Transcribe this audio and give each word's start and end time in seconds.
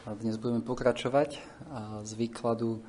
Dnes 0.00 0.40
budeme 0.40 0.64
pokračovať 0.64 1.44
z 2.08 2.12
výkladu 2.16 2.80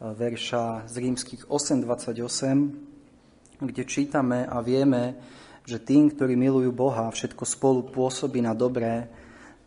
verša 0.00 0.88
z 0.88 0.94
rímskych 0.96 1.44
8.28, 1.44 3.60
kde 3.60 3.82
čítame 3.84 4.48
a 4.48 4.64
vieme, 4.64 5.20
že 5.68 5.76
tým, 5.76 6.08
ktorí 6.08 6.40
milujú 6.40 6.72
Boha, 6.72 7.12
všetko 7.12 7.44
spolu 7.44 7.84
pôsobí 7.92 8.40
na 8.40 8.56
dobré, 8.56 9.12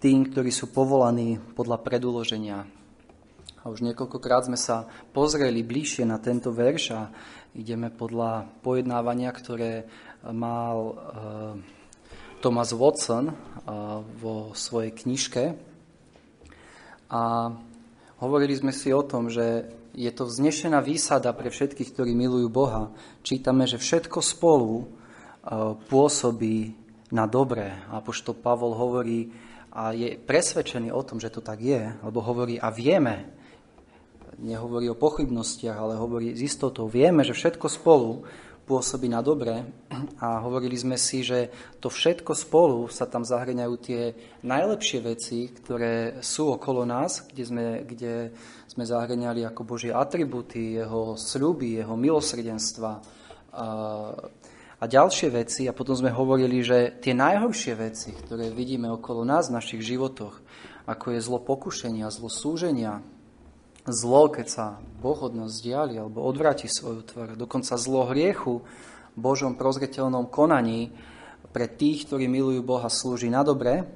tým, 0.02 0.25
ktorí 0.25 0.49
sú 0.49 0.73
povolaní 0.73 1.38
podľa 1.54 1.86
predúloženia. 1.86 2.65
A 3.62 3.70
už 3.70 3.86
niekoľkokrát 3.86 4.50
sme 4.50 4.58
sa 4.58 4.90
pozreli 5.14 5.62
bližšie 5.62 6.02
na 6.02 6.18
tento 6.18 6.50
verš 6.50 6.98
a 6.98 7.14
ideme 7.54 7.94
podľa 7.94 8.50
pojednávania, 8.66 9.29
ktoré 9.38 9.86
mal 10.26 10.78
uh, 10.82 10.98
Thomas 12.42 12.74
Watson 12.74 13.29
uh, 13.29 13.38
vo 14.02 14.58
svojej 14.58 14.98
knižke 14.98 15.76
a 17.08 17.53
hovorili 18.20 18.55
sme 18.55 18.76
si 18.76 18.91
o 18.91 19.04
tom, 19.04 19.32
že 19.32 19.72
je 19.98 20.12
to 20.13 20.30
vznešená 20.30 20.84
výsada 20.84 21.34
pre 21.34 21.49
všetkých, 21.49 21.91
ktorí 21.95 22.13
milujú 22.13 22.48
Boha. 22.54 22.94
Čítame, 23.26 23.66
že 23.66 23.82
všetko 23.82 24.22
spolu 24.22 24.86
e, 24.86 24.86
pôsobí 25.90 26.77
na 27.09 27.26
dobré. 27.26 27.73
Apoštol 27.90 28.38
Pavol 28.38 28.77
hovorí 28.77 29.34
a 29.73 29.94
je 29.94 30.18
presvedčený 30.18 30.94
o 30.94 31.02
tom, 31.02 31.18
že 31.18 31.34
to 31.34 31.41
tak 31.41 31.62
je, 31.62 31.94
alebo 32.02 32.22
hovorí 32.22 32.58
a 32.58 32.70
vieme, 32.73 33.30
nehovorí 34.38 34.90
o 34.90 34.98
pochybnostiach, 34.98 35.77
ale 35.77 35.98
hovorí 35.98 36.34
s 36.38 36.41
istotou, 36.46 36.85
vieme, 36.85 37.26
že 37.26 37.34
všetko 37.34 37.66
spolu 37.70 38.26
pôsobí 38.67 39.07
na 39.07 39.23
dobre 39.23 39.63
a 40.20 40.44
hovorili 40.44 40.76
sme 40.76 40.99
si, 40.99 41.23
že 41.23 41.48
to 41.80 41.88
všetko 41.88 42.35
spolu 42.35 42.91
sa 42.91 43.07
tam 43.07 43.23
zahrňajú 43.23 43.73
tie 43.80 44.12
najlepšie 44.43 44.99
veci, 44.99 45.48
ktoré 45.55 46.20
sú 46.20 46.52
okolo 46.52 46.84
nás, 46.84 47.23
kde 47.31 47.43
sme, 47.48 47.66
kde 47.88 48.35
sme 48.67 48.84
zahrňali 48.84 49.48
ako 49.48 49.63
Božie 49.63 49.95
atributy, 49.95 50.84
jeho 50.84 51.15
sľuby, 51.15 51.79
jeho 51.79 51.96
milosrdenstva 51.96 52.91
a, 53.55 53.68
a 54.77 54.84
ďalšie 54.84 55.31
veci. 55.31 55.65
A 55.65 55.74
potom 55.74 55.96
sme 55.96 56.12
hovorili, 56.12 56.59
že 56.59 56.99
tie 56.99 57.15
najhoršie 57.15 57.74
veci, 57.79 58.12
ktoré 58.12 58.52
vidíme 58.52 58.91
okolo 58.91 59.24
nás 59.24 59.48
v 59.48 59.57
našich 59.57 59.81
životoch, 59.81 60.43
ako 60.85 61.15
je 61.15 61.20
zlo 61.24 61.40
pokušenia, 61.40 62.12
zlo 62.12 62.27
súženia, 62.27 62.99
zlo, 63.88 64.27
keď 64.27 64.47
sa 64.47 64.66
Boh 64.99 65.16
od 65.16 65.33
nás 65.33 65.63
diali 65.63 65.95
alebo 65.95 66.23
odvráti 66.23 66.67
svoju 66.67 67.02
tvár, 67.07 67.30
dokonca 67.39 67.80
zlo 67.80 68.11
hriechu 68.11 68.61
v 69.16 69.17
Božom 69.17 69.55
prozreteľnom 69.55 70.27
konaní 70.27 70.91
pre 71.55 71.71
tých, 71.71 72.05
ktorí 72.05 72.27
milujú 72.27 72.61
Boha, 72.61 72.91
slúži 72.91 73.31
na 73.31 73.41
dobre. 73.41 73.88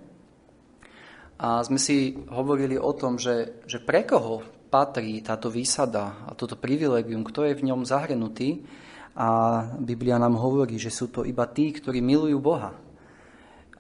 A 1.42 1.62
sme 1.62 1.78
si 1.78 2.16
hovorili 2.32 2.80
o 2.80 2.94
tom, 2.96 3.20
že, 3.20 3.62
že 3.68 3.84
pre 3.84 4.08
koho 4.08 4.42
patrí 4.72 5.20
táto 5.20 5.52
výsada 5.52 6.26
a 6.26 6.32
toto 6.32 6.56
privilegium, 6.56 7.28
kto 7.28 7.44
je 7.50 7.58
v 7.60 7.66
ňom 7.68 7.84
zahrnutý. 7.84 8.64
A 9.12 9.28
Biblia 9.76 10.16
nám 10.16 10.40
hovorí, 10.40 10.80
že 10.80 10.88
sú 10.88 11.12
to 11.12 11.28
iba 11.28 11.44
tí, 11.52 11.76
ktorí 11.76 12.00
milujú 12.00 12.40
Boha. 12.40 12.72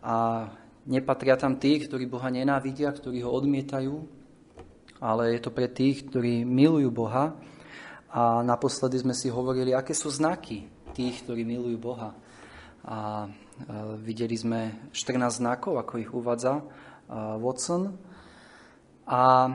A 0.04 0.45
nepatria 0.84 1.39
tam 1.39 1.56
tí, 1.56 1.80
ktorí 1.80 2.04
Boha 2.09 2.28
nenávidia, 2.28 2.92
ktorí 2.92 3.23
ho 3.23 3.32
odmietajú, 3.32 4.20
ale 5.02 5.34
je 5.34 5.42
to 5.42 5.50
pre 5.50 5.66
tých, 5.66 6.06
ktorí 6.06 6.46
milujú 6.46 6.94
Boha. 6.94 7.34
A 8.14 8.46
naposledy 8.46 9.02
sme 9.02 9.18
si 9.18 9.34
hovorili, 9.34 9.74
aké 9.74 9.98
sú 9.98 10.14
znaky 10.14 10.70
tých, 10.94 11.26
ktorí 11.26 11.42
milujú 11.42 11.78
Boha. 11.82 12.14
A 12.86 13.26
videli 14.06 14.38
sme 14.38 14.90
14 14.94 15.42
znakov, 15.42 15.82
ako 15.82 15.94
ich 15.98 16.12
uvádza 16.14 16.62
Watson. 17.42 17.98
A 19.10 19.50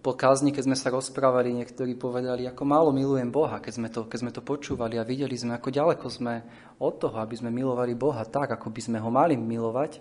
po 0.00 0.12
kázni, 0.12 0.52
keď 0.52 0.64
sme 0.68 0.76
sa 0.76 0.92
rozprávali, 0.92 1.56
niektorí 1.56 1.96
povedali, 1.96 2.44
ako 2.48 2.62
málo 2.64 2.90
milujem 2.92 3.28
Boha, 3.32 3.60
keď 3.60 3.72
sme, 3.76 3.88
to, 3.88 4.04
keď 4.08 4.18
sme 4.20 4.32
to 4.32 4.44
počúvali 4.44 4.96
a 5.00 5.04
videli 5.04 5.32
sme, 5.36 5.56
ako 5.56 5.72
ďaleko 5.72 6.06
sme 6.08 6.44
od 6.80 6.94
toho, 7.00 7.16
aby 7.20 7.36
sme 7.36 7.52
milovali 7.52 7.96
Boha 7.96 8.24
tak, 8.24 8.56
ako 8.56 8.72
by 8.72 8.80
sme 8.80 8.98
ho 9.00 9.08
mali 9.12 9.36
milovať. 9.36 10.00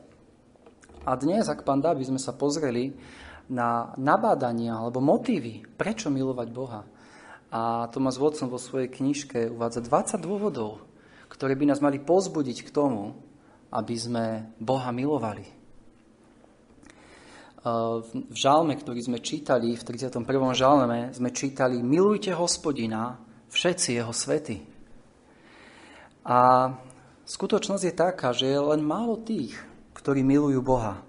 A 1.08 1.16
dnes, 1.16 1.48
ak 1.48 1.64
pán 1.64 1.80
dá, 1.80 1.96
by 1.96 2.04
sme 2.04 2.20
sa 2.20 2.36
pozreli 2.36 2.92
na 3.50 3.98
nabádania 3.98 4.78
alebo 4.78 5.02
motívy, 5.02 5.66
prečo 5.76 6.14
milovať 6.14 6.48
Boha. 6.54 6.86
A 7.50 7.90
Thomas 7.90 8.22
Watson 8.22 8.54
vo 8.54 8.62
svojej 8.62 8.94
knižke 8.94 9.50
uvádza 9.50 9.82
20 9.82 10.22
dôvodov, 10.22 10.86
ktoré 11.34 11.58
by 11.58 11.74
nás 11.74 11.82
mali 11.82 11.98
pozbudiť 11.98 12.70
k 12.70 12.70
tomu, 12.70 13.18
aby 13.74 13.96
sme 13.98 14.26
Boha 14.62 14.94
milovali. 14.94 15.46
V 17.60 18.36
žalme, 18.38 18.78
ktorý 18.78 19.02
sme 19.04 19.20
čítali, 19.20 19.76
v 19.76 19.84
31. 19.84 20.24
žalme, 20.56 21.12
sme 21.12 21.30
čítali 21.34 21.84
Milujte 21.84 22.32
hospodina, 22.32 23.20
všetci 23.52 24.00
jeho 24.00 24.14
svety. 24.14 24.58
A 26.24 26.70
skutočnosť 27.26 27.84
je 27.84 27.94
taká, 27.94 28.30
že 28.32 28.48
je 28.48 28.60
len 28.62 28.86
málo 28.86 29.18
tých, 29.20 29.58
ktorí 29.98 30.22
milujú 30.24 30.62
Boha. 30.62 31.02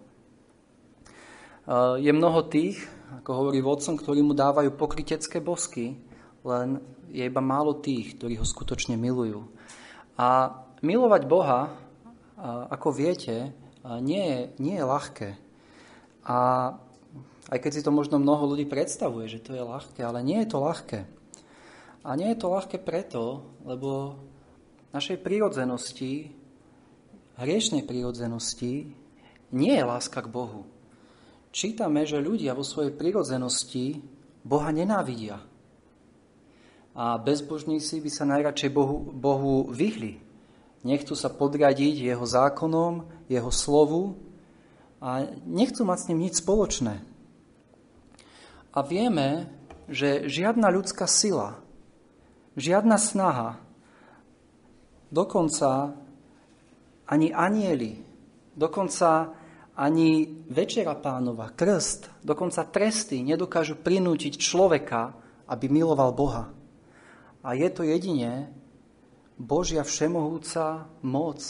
Je 2.01 2.11
mnoho 2.11 2.41
tých, 2.49 2.81
ako 3.21 3.31
hovorí 3.37 3.61
vodcom, 3.61 3.99
ktorí 4.01 4.25
mu 4.25 4.33
dávajú 4.33 4.73
pokrytecké 4.81 5.45
bosky, 5.45 5.99
len 6.41 6.81
je 7.13 7.21
iba 7.27 7.43
málo 7.45 7.77
tých, 7.77 8.17
ktorí 8.17 8.41
ho 8.41 8.47
skutočne 8.47 8.97
milujú. 8.97 9.45
A 10.17 10.57
milovať 10.81 11.23
Boha, 11.29 11.69
ako 12.73 12.97
viete, 12.97 13.53
nie 14.01 14.25
je, 14.25 14.41
nie 14.57 14.75
je 14.81 14.85
ľahké. 14.89 15.31
A 16.25 16.39
aj 17.51 17.59
keď 17.61 17.71
si 17.77 17.85
to 17.85 17.93
možno 17.93 18.17
mnoho 18.17 18.57
ľudí 18.57 18.65
predstavuje, 18.65 19.29
že 19.29 19.45
to 19.45 19.53
je 19.53 19.61
ľahké, 19.61 20.01
ale 20.01 20.25
nie 20.25 20.41
je 20.41 20.49
to 20.49 20.59
ľahké. 20.65 21.01
A 22.01 22.17
nie 22.17 22.33
je 22.33 22.41
to 22.41 22.49
ľahké 22.49 22.81
preto, 22.81 23.45
lebo 23.69 24.17
našej 24.97 25.21
prírodzenosti, 25.21 26.33
hriešnej 27.37 27.85
prírodzenosti, 27.85 28.97
nie 29.53 29.75
je 29.77 29.85
láska 29.85 30.25
k 30.25 30.33
Bohu 30.33 30.80
čítame, 31.51 32.07
že 32.07 32.23
ľudia 32.23 32.55
vo 32.55 32.67
svojej 32.67 32.95
prirodzenosti 32.95 34.03
Boha 34.43 34.71
nenávidia. 34.71 35.43
A 36.95 37.19
bezbožníci 37.19 38.03
by 38.03 38.11
sa 38.11 38.25
najradšej 38.27 38.71
Bohu, 38.75 38.99
Bohu 39.15 39.71
vyhli. 39.71 40.19
Nechcú 40.83 41.13
sa 41.15 41.29
podriadiť 41.29 42.09
jeho 42.09 42.25
zákonom, 42.25 43.07
jeho 43.29 43.53
slovu 43.53 44.17
a 44.99 45.29
nechcú 45.45 45.85
mať 45.85 45.99
s 46.01 46.09
ním 46.11 46.19
nič 46.29 46.35
spoločné. 46.41 47.05
A 48.71 48.79
vieme, 48.87 49.51
že 49.91 50.31
žiadna 50.31 50.71
ľudská 50.71 51.05
sila, 51.11 51.59
žiadna 52.55 52.97
snaha, 52.97 53.59
dokonca 55.11 55.99
ani 57.11 57.35
anieli, 57.35 57.99
dokonca 58.55 59.35
ani 59.81 60.29
Večera 60.53 60.93
pánova, 60.93 61.49
krst, 61.57 62.21
dokonca 62.21 62.69
tresty 62.69 63.25
nedokážu 63.25 63.81
prinútiť 63.81 64.37
človeka, 64.37 65.17
aby 65.49 65.73
miloval 65.73 66.13
Boha. 66.13 66.53
A 67.41 67.57
je 67.57 67.65
to 67.73 67.89
jedine 67.89 68.53
Božia 69.41 69.81
všemohúca 69.81 70.85
moc 71.01 71.41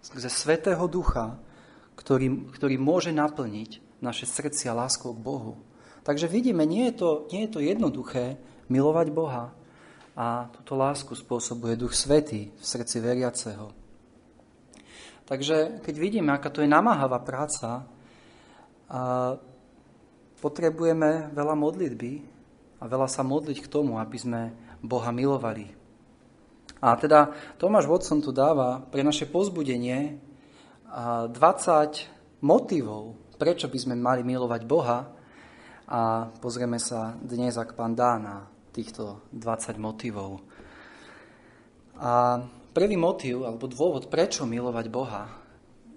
skrze 0.00 0.32
Svetého 0.32 0.80
Ducha, 0.88 1.36
ktorý, 1.92 2.48
ktorý 2.56 2.80
môže 2.80 3.12
naplniť 3.12 4.00
naše 4.00 4.24
srdcia 4.24 4.72
láskou 4.72 5.12
k 5.12 5.20
Bohu. 5.20 5.60
Takže 6.08 6.24
vidíme, 6.24 6.64
nie 6.64 6.88
je, 6.88 7.04
to, 7.04 7.08
nie 7.28 7.44
je 7.44 7.52
to 7.52 7.60
jednoduché 7.60 8.40
milovať 8.72 9.06
Boha 9.12 9.52
a 10.16 10.48
túto 10.56 10.72
lásku 10.72 11.12
spôsobuje 11.12 11.76
Duch 11.76 11.92
Svetý 11.92 12.48
v 12.56 12.64
srdci 12.64 13.04
veriaceho. 13.04 13.83
Takže 15.24 15.80
keď 15.80 15.94
vidíme, 15.96 16.30
aká 16.32 16.52
to 16.52 16.60
je 16.60 16.68
namáhavá 16.68 17.20
práca, 17.24 17.88
a 18.84 19.36
potrebujeme 20.44 21.32
veľa 21.32 21.56
modlitby 21.56 22.12
a 22.76 22.84
veľa 22.84 23.08
sa 23.08 23.24
modliť 23.24 23.64
k 23.64 23.70
tomu, 23.72 23.96
aby 23.96 24.18
sme 24.20 24.52
Boha 24.84 25.08
milovali. 25.08 25.72
A 26.84 26.92
teda 27.00 27.32
Tomáš 27.56 27.88
Watson 27.88 28.20
tu 28.20 28.28
dáva 28.28 28.84
pre 28.84 29.00
naše 29.00 29.24
pozbudenie 29.24 30.20
20 30.92 31.32
motivov, 32.44 33.16
prečo 33.40 33.72
by 33.72 33.78
sme 33.80 33.96
mali 33.96 34.20
milovať 34.20 34.62
Boha 34.68 35.08
a 35.88 36.28
pozrieme 36.28 36.76
sa 36.76 37.16
dnes, 37.16 37.56
ak 37.56 37.72
pán 37.72 37.96
dá 37.96 38.20
na 38.20 38.44
týchto 38.68 39.24
20 39.32 39.80
motivov. 39.80 40.44
A 41.96 42.44
Prvý 42.74 42.98
motív 42.98 43.46
alebo 43.46 43.70
dôvod, 43.70 44.10
prečo 44.10 44.42
milovať 44.50 44.86
Boha, 44.90 45.30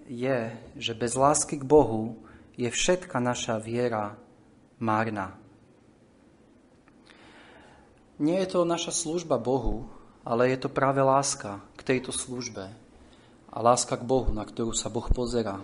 je, 0.06 0.53
že 0.77 0.94
bez 0.94 1.18
lásky 1.18 1.57
k 1.57 1.65
Bohu 1.65 2.21
je 2.53 2.69
všetka 2.69 3.18
naša 3.18 3.57
viera 3.57 4.13
márna. 4.77 5.33
Nie 8.21 8.45
je 8.45 8.53
to 8.53 8.62
naša 8.62 8.94
služba 8.94 9.41
Bohu, 9.41 9.89
ale 10.21 10.53
je 10.53 10.57
to 10.62 10.69
práve 10.69 11.01
láska 11.01 11.65
k 11.74 11.81
tejto 11.81 12.13
službe 12.13 12.69
a 13.50 13.57
láska 13.57 13.97
k 13.97 14.06
Bohu, 14.06 14.29
na 14.29 14.45
ktorú 14.45 14.69
sa 14.77 14.94
Boh 14.94 15.09
pozerá. 15.09 15.57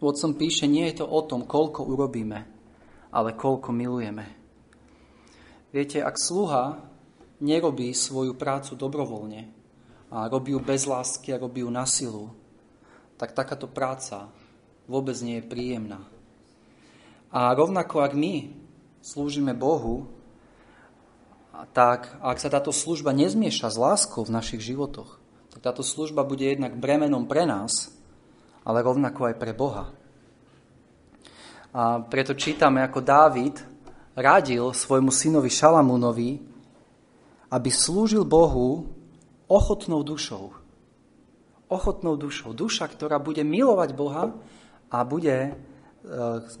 Vodcom 0.00 0.32
píše, 0.32 0.64
nie 0.64 0.88
je 0.88 1.04
to 1.04 1.06
o 1.10 1.20
tom, 1.20 1.44
koľko 1.44 1.84
urobíme, 1.84 2.48
ale 3.12 3.36
koľko 3.36 3.76
milujeme. 3.76 4.24
Viete, 5.68 6.00
ak 6.00 6.16
sluha 6.16 6.80
nerobí 7.44 7.92
svoju 7.92 8.32
prácu 8.32 8.72
dobrovoľne 8.72 9.57
a 10.08 10.28
robí 10.28 10.56
ju 10.56 10.60
bez 10.60 10.88
lásky 10.88 11.32
a 11.32 11.40
robí 11.40 11.60
ju 11.60 11.70
na 11.70 11.84
silu, 11.84 12.32
tak 13.20 13.36
takáto 13.36 13.68
práca 13.68 14.32
vôbec 14.88 15.16
nie 15.20 15.40
je 15.40 15.48
príjemná. 15.48 16.00
A 17.28 17.52
rovnako 17.52 18.00
ak 18.00 18.16
my 18.16 18.56
slúžime 19.04 19.52
Bohu, 19.52 20.08
tak 21.76 22.08
ak 22.24 22.40
sa 22.40 22.48
táto 22.48 22.72
služba 22.72 23.12
nezmieša 23.12 23.68
s 23.68 23.76
láskou 23.76 24.24
v 24.24 24.32
našich 24.32 24.64
životoch, 24.64 25.20
tak 25.52 25.60
táto 25.60 25.84
služba 25.84 26.24
bude 26.24 26.46
jednak 26.46 26.78
bremenom 26.78 27.28
pre 27.28 27.44
nás, 27.44 27.92
ale 28.64 28.80
rovnako 28.80 29.28
aj 29.28 29.36
pre 29.36 29.52
Boha. 29.52 29.92
A 31.74 32.00
preto 32.00 32.32
čítame, 32.32 32.80
ako 32.80 33.04
Dávid 33.04 33.60
radil 34.16 34.72
svojmu 34.72 35.12
synovi 35.12 35.52
Šalamúnovi, 35.52 36.40
aby 37.52 37.68
slúžil 37.68 38.24
Bohu 38.24 38.97
ochotnou 39.48 40.04
dušou. 40.04 40.52
Ochotnou 41.68 42.16
dušou. 42.16 42.52
Duša, 42.52 42.88
ktorá 42.88 43.20
bude 43.20 43.44
milovať 43.44 43.90
Boha 43.96 44.32
a 44.88 44.98
bude 45.04 45.36
e, 45.36 45.52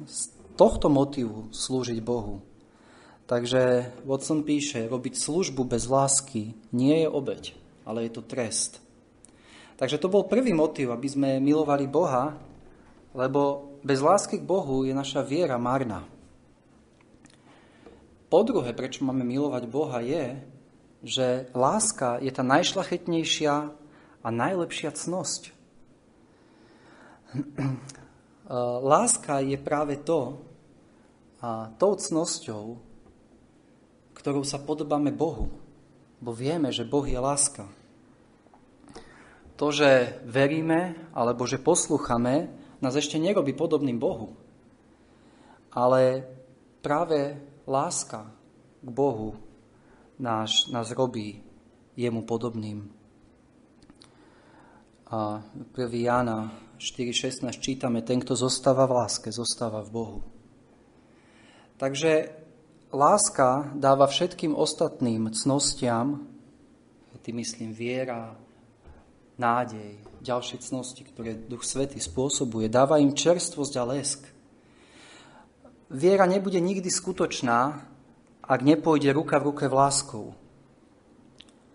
z 0.04 0.20
tohto 0.56 0.90
motivu 0.90 1.48
slúžiť 1.54 2.00
Bohu. 2.02 2.42
Takže 3.28 3.92
Watson 4.08 4.40
píše, 4.40 4.88
robiť 4.88 5.14
službu 5.20 5.68
bez 5.68 5.84
lásky 5.84 6.56
nie 6.72 7.04
je 7.04 7.08
obeď, 7.08 7.52
ale 7.84 8.08
je 8.08 8.12
to 8.16 8.24
trest. 8.24 8.80
Takže 9.76 10.00
to 10.00 10.08
bol 10.08 10.26
prvý 10.26 10.56
motiv, 10.56 10.90
aby 10.90 11.06
sme 11.06 11.30
milovali 11.38 11.86
Boha, 11.86 12.34
lebo 13.12 13.72
bez 13.84 14.00
lásky 14.00 14.40
k 14.40 14.48
Bohu 14.48 14.82
je 14.82 14.96
naša 14.96 15.22
viera 15.22 15.60
marná. 15.60 16.02
Po 18.28 18.44
druhé, 18.44 18.76
prečo 18.76 19.04
máme 19.08 19.24
milovať 19.24 19.64
Boha, 19.70 20.04
je, 20.04 20.36
že 21.02 21.46
láska 21.54 22.18
je 22.18 22.32
tá 22.34 22.42
najšlachetnejšia 22.42 23.54
a 24.22 24.28
najlepšia 24.28 24.90
cnosť. 24.90 25.54
Láska 28.80 29.44
je 29.44 29.60
práve 29.60 30.00
to, 30.00 30.40
a 31.38 31.70
tou 31.78 31.94
cnosťou, 31.94 32.82
ktorou 34.18 34.42
sa 34.42 34.58
podobáme 34.58 35.14
Bohu. 35.14 35.46
Bo 36.18 36.34
vieme, 36.34 36.74
že 36.74 36.82
Boh 36.82 37.06
je 37.06 37.14
láska. 37.14 37.70
To, 39.54 39.70
že 39.70 40.18
veríme 40.26 40.98
alebo 41.14 41.46
že 41.46 41.62
poslúchame, 41.62 42.50
nás 42.82 42.94
ešte 42.98 43.22
nerobí 43.22 43.54
podobným 43.54 44.02
Bohu. 44.02 44.34
Ale 45.70 46.26
práve 46.82 47.38
láska 47.70 48.26
k 48.82 48.88
Bohu 48.90 49.38
nás, 50.18 50.68
nás 50.70 50.90
robí 50.90 51.42
jemu 51.96 52.22
podobným. 52.22 52.90
A 55.08 55.42
1. 55.76 55.88
Jána 55.96 56.52
4.16 56.78 57.48
čítame, 57.58 58.02
ten, 58.02 58.20
kto 58.20 58.36
zostáva 58.36 58.86
v 58.86 59.02
láske, 59.02 59.32
zostáva 59.32 59.82
v 59.82 59.90
Bohu. 59.90 60.18
Takže 61.80 62.30
láska 62.92 63.72
dáva 63.74 64.06
všetkým 64.06 64.54
ostatným 64.54 65.32
cnostiam, 65.32 66.28
tým 67.18 67.42
myslím 67.42 67.74
viera, 67.74 68.38
nádej, 69.38 69.98
ďalšie 70.22 70.62
cnosti, 70.62 71.02
ktoré 71.02 71.34
Duch 71.34 71.66
Svetý 71.66 71.98
spôsobuje, 71.98 72.70
dáva 72.70 73.02
im 73.02 73.14
čerstvosť 73.14 73.74
a 73.78 73.84
lesk– 73.84 74.20
Viera 75.88 76.28
nebude 76.28 76.60
nikdy 76.60 76.92
skutočná, 76.92 77.88
ak 78.48 78.60
nepôjde 78.64 79.12
ruka 79.12 79.36
v 79.36 79.52
ruke 79.52 79.64
v 79.68 79.76
láskou. 79.76 80.26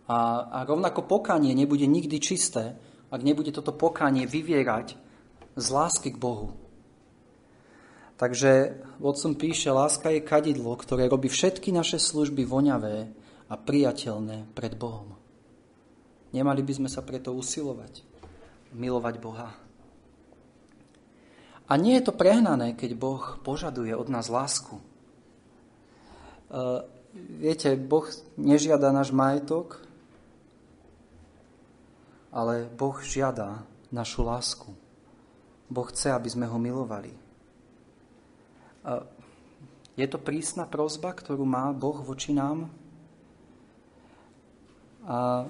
A, 0.10 0.50
a 0.50 0.58
rovnako 0.66 1.06
pokanie 1.06 1.54
nebude 1.54 1.86
nikdy 1.86 2.18
čisté, 2.18 2.76
ak 3.14 3.22
nebude 3.22 3.54
toto 3.54 3.72
pokanie 3.72 4.26
vyvierať 4.26 4.98
z 5.54 5.66
lásky 5.70 6.12
k 6.12 6.18
Bohu. 6.18 6.58
Takže 8.18 8.82
Watson 8.98 9.38
píše, 9.38 9.70
láska 9.70 10.10
je 10.10 10.26
kadidlo, 10.26 10.74
ktoré 10.74 11.06
robí 11.06 11.30
všetky 11.30 11.70
naše 11.70 12.02
služby 12.02 12.46
voňavé 12.46 13.10
a 13.50 13.56
priateľné 13.58 14.50
pred 14.58 14.74
Bohom. 14.74 15.18
Nemali 16.34 16.66
by 16.66 16.74
sme 16.74 16.90
sa 16.90 17.06
preto 17.06 17.30
usilovať, 17.38 18.02
milovať 18.74 19.16
Boha. 19.22 19.54
A 21.70 21.74
nie 21.78 21.96
je 22.02 22.06
to 22.10 22.18
prehnané, 22.18 22.74
keď 22.74 22.92
Boh 22.98 23.24
požaduje 23.46 23.94
od 23.94 24.10
nás 24.10 24.28
lásku. 24.28 24.82
E, 26.54 26.86
viete, 27.42 27.74
Boh 27.74 28.06
nežiada 28.38 28.94
náš 28.94 29.10
majetok, 29.10 29.82
ale 32.30 32.70
Boh 32.70 33.02
žiada 33.02 33.66
našu 33.90 34.22
lásku. 34.22 34.70
Boh 35.74 35.90
chce, 35.90 36.14
aby 36.14 36.30
sme 36.30 36.46
ho 36.46 36.62
milovali. 36.62 37.10
E, 37.10 37.20
je 39.98 40.06
to 40.06 40.22
prísna 40.22 40.70
prozba, 40.70 41.10
ktorú 41.14 41.42
má 41.42 41.74
Boh 41.74 41.98
voči 42.06 42.34
nám? 42.38 42.70
A 45.04 45.50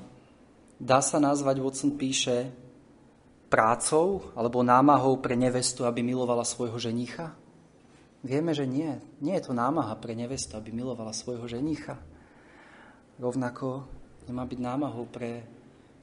dá 0.80 1.00
sa 1.04 1.20
nazvať, 1.20 1.60
Watson 1.60 1.96
píše, 2.00 2.52
prácou 3.54 4.34
alebo 4.34 4.66
námahou 4.66 5.22
pre 5.22 5.38
nevestu, 5.38 5.86
aby 5.86 6.02
milovala 6.02 6.42
svojho 6.42 6.80
ženicha? 6.82 7.36
Vieme, 8.24 8.56
že 8.56 8.64
nie. 8.64 8.96
Nie 9.20 9.36
je 9.40 9.52
to 9.52 9.54
námaha 9.54 9.96
pre 10.00 10.16
nevestu, 10.16 10.56
aby 10.56 10.72
milovala 10.72 11.12
svojho 11.12 11.44
ženicha. 11.48 12.00
Rovnako 13.20 13.84
nemá 14.26 14.48
byť 14.48 14.60
námahou 14.64 15.06
pre 15.12 15.44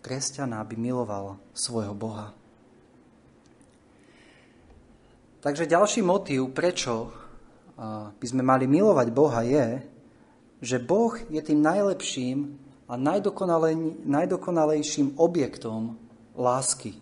kresťana, 0.05 0.61
aby 0.61 0.77
miloval 0.77 1.41
svojho 1.57 1.97
Boha. 1.97 2.37
Takže 5.41 5.65
ďalší 5.65 6.05
motív, 6.05 6.53
prečo 6.53 7.09
by 8.13 8.27
sme 8.29 8.45
mali 8.45 8.69
milovať 8.69 9.09
Boha, 9.09 9.41
je, 9.41 9.81
že 10.61 10.77
Boh 10.77 11.17
je 11.33 11.41
tým 11.41 11.65
najlepším 11.65 12.61
a 12.85 13.01
najdokonalejším 13.01 15.17
objektom 15.17 15.97
lásky 16.37 17.01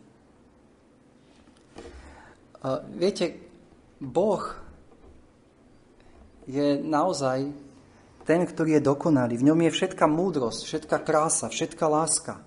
Viete, 2.99 3.39
Boh 4.03 4.43
je 6.49 6.81
naozaj 6.81 7.53
ten, 8.25 8.41
ktorý 8.45 8.81
je 8.81 8.89
dokonalý. 8.89 9.37
V 9.37 9.47
ňom 9.53 9.61
je 9.69 9.71
všetká 9.73 10.09
múdrosť, 10.09 10.65
všetká 10.65 10.97
krása, 11.05 11.53
všetká 11.53 11.85
láska. 11.85 12.41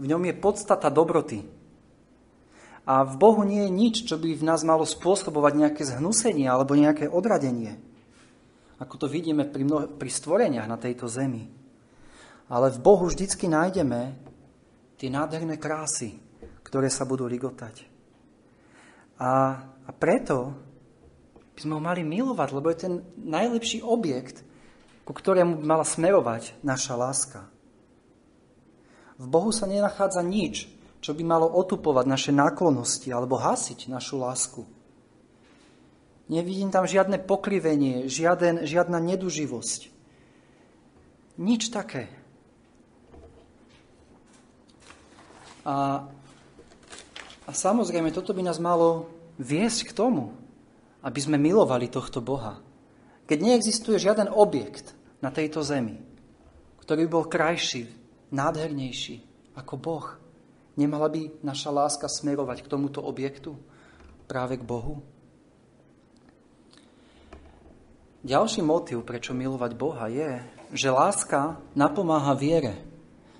V 0.00 0.08
ňom 0.08 0.24
je 0.24 0.34
podstata 0.36 0.88
dobroty. 0.88 1.44
A 2.88 3.04
v 3.04 3.20
Bohu 3.20 3.44
nie 3.44 3.68
je 3.68 3.70
nič, 3.72 3.94
čo 4.08 4.16
by 4.16 4.32
v 4.32 4.46
nás 4.48 4.64
malo 4.64 4.88
spôsobovať 4.88 5.52
nejaké 5.60 5.82
zhnusenie 5.84 6.48
alebo 6.48 6.72
nejaké 6.72 7.04
odradenie. 7.04 7.76
Ako 8.80 8.96
to 8.96 9.06
vidíme 9.12 9.44
pri, 9.44 9.64
mnoho, 9.68 9.92
pri 9.92 10.08
stvoreniach 10.08 10.64
na 10.64 10.80
tejto 10.80 11.04
zemi. 11.04 11.52
Ale 12.48 12.72
v 12.72 12.80
Bohu 12.80 13.04
vždycky 13.04 13.44
nájdeme 13.44 14.16
tie 14.96 15.12
nádherné 15.12 15.60
krásy, 15.60 16.16
ktoré 16.64 16.88
sa 16.88 17.04
budú 17.04 17.28
ligotať. 17.28 17.84
A, 19.20 19.60
a 19.84 19.90
preto 19.92 20.67
by 21.58 21.66
sme 21.66 21.74
ho 21.74 21.82
mali 21.82 22.06
milovať, 22.06 22.48
lebo 22.54 22.70
je 22.70 22.78
ten 22.78 22.94
najlepší 23.18 23.82
objekt, 23.82 24.46
ku 25.02 25.10
ktorému 25.10 25.58
by 25.58 25.64
mala 25.66 25.82
smerovať 25.82 26.54
naša 26.62 26.94
láska. 26.94 27.40
V 29.18 29.26
Bohu 29.26 29.50
sa 29.50 29.66
nenachádza 29.66 30.22
nič, 30.22 30.70
čo 31.02 31.10
by 31.18 31.26
malo 31.26 31.50
otupovať 31.50 32.06
naše 32.06 32.30
náklonosti 32.30 33.10
alebo 33.10 33.34
hasiť 33.34 33.90
našu 33.90 34.22
lásku. 34.22 34.62
Nevidím 36.30 36.70
tam 36.70 36.86
žiadne 36.86 37.18
pokrivenie, 37.18 38.06
žiaden, 38.06 38.62
žiadna 38.62 39.02
neduživosť. 39.02 39.90
Nič 41.42 41.74
také. 41.74 42.06
A 45.66 46.06
a 47.48 47.50
samozrejme, 47.56 48.12
toto 48.12 48.36
by 48.36 48.44
nás 48.44 48.60
malo 48.60 49.08
viesť 49.40 49.88
k 49.88 49.96
tomu, 49.96 50.36
aby 51.02 51.20
sme 51.22 51.38
milovali 51.38 51.86
tohto 51.86 52.18
Boha. 52.18 52.58
Keď 53.28 53.38
neexistuje 53.38 54.00
žiaden 54.00 54.32
objekt 54.32 54.96
na 55.20 55.28
tejto 55.28 55.60
zemi, 55.62 56.00
ktorý 56.82 57.06
by 57.06 57.10
bol 57.12 57.24
krajší, 57.28 57.90
nádhernejší 58.32 59.22
ako 59.54 59.74
Boh, 59.76 60.06
nemala 60.78 61.12
by 61.12 61.44
naša 61.44 61.70
láska 61.74 62.06
smerovať 62.08 62.64
k 62.64 62.70
tomuto 62.70 63.04
objektu, 63.04 63.58
práve 64.28 64.60
k 64.60 64.64
Bohu? 64.64 65.00
Ďalší 68.24 68.60
motiv, 68.60 69.06
prečo 69.06 69.32
milovať 69.32 69.72
Boha, 69.78 70.10
je, 70.10 70.42
že 70.74 70.92
láska 70.92 71.56
napomáha 71.72 72.36
viere. 72.36 72.76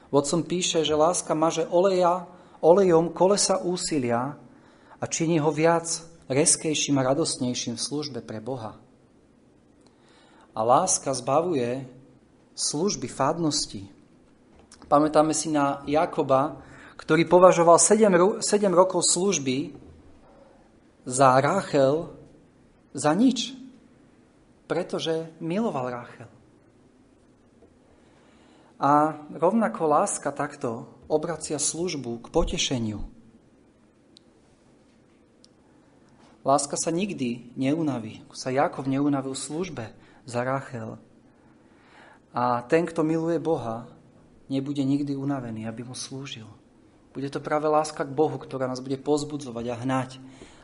Vodcom 0.08 0.40
píše, 0.40 0.80
že 0.86 0.96
láska 0.96 1.36
maže 1.36 1.68
oleja 1.68 2.24
olejom 2.64 3.12
kolesa 3.12 3.60
úsilia 3.60 4.40
a 4.96 5.04
činí 5.04 5.38
ho 5.38 5.52
viac 5.52 6.07
reskejším 6.28 7.00
a 7.00 7.06
radostnejším 7.12 7.80
v 7.80 7.85
službe 7.85 8.20
pre 8.20 8.38
Boha. 8.38 8.76
A 10.52 10.61
láska 10.61 11.11
zbavuje 11.16 11.88
služby, 12.52 13.08
fádnosti. 13.08 13.88
Pamätáme 14.88 15.37
si 15.37 15.52
na 15.52 15.85
Jakoba, 15.85 16.61
ktorý 16.97 17.28
považoval 17.28 17.80
7, 17.80 18.40
7 18.40 18.68
rokov 18.73 19.04
služby 19.04 19.76
za 21.08 21.40
Rachel 21.40 22.12
za 22.92 23.12
nič, 23.14 23.54
pretože 24.68 25.32
miloval 25.40 25.92
Rachel. 25.92 26.28
A 28.78 29.16
rovnako 29.35 29.90
láska 29.90 30.30
takto 30.30 30.87
obracia 31.11 31.58
službu 31.58 32.23
k 32.23 32.26
potešeniu. 32.30 33.17
Láska 36.48 36.80
sa 36.80 36.88
nikdy 36.88 37.52
neunaví. 37.60 38.24
Sa 38.32 38.48
Jakov 38.48 38.88
neunavil 38.88 39.36
v 39.36 39.44
službe 39.44 39.84
za 40.24 40.40
Rachel. 40.40 40.96
A 42.32 42.64
ten, 42.64 42.88
kto 42.88 43.04
miluje 43.04 43.36
Boha, 43.36 43.84
nebude 44.48 44.80
nikdy 44.80 45.12
unavený, 45.12 45.68
aby 45.68 45.84
mu 45.84 45.92
slúžil. 45.92 46.48
Bude 47.12 47.28
to 47.28 47.44
práve 47.44 47.68
láska 47.68 48.00
k 48.00 48.16
Bohu, 48.16 48.40
ktorá 48.40 48.64
nás 48.64 48.80
bude 48.80 48.96
pozbudzovať 48.96 49.64
a 49.68 49.76
hnať, 49.76 50.10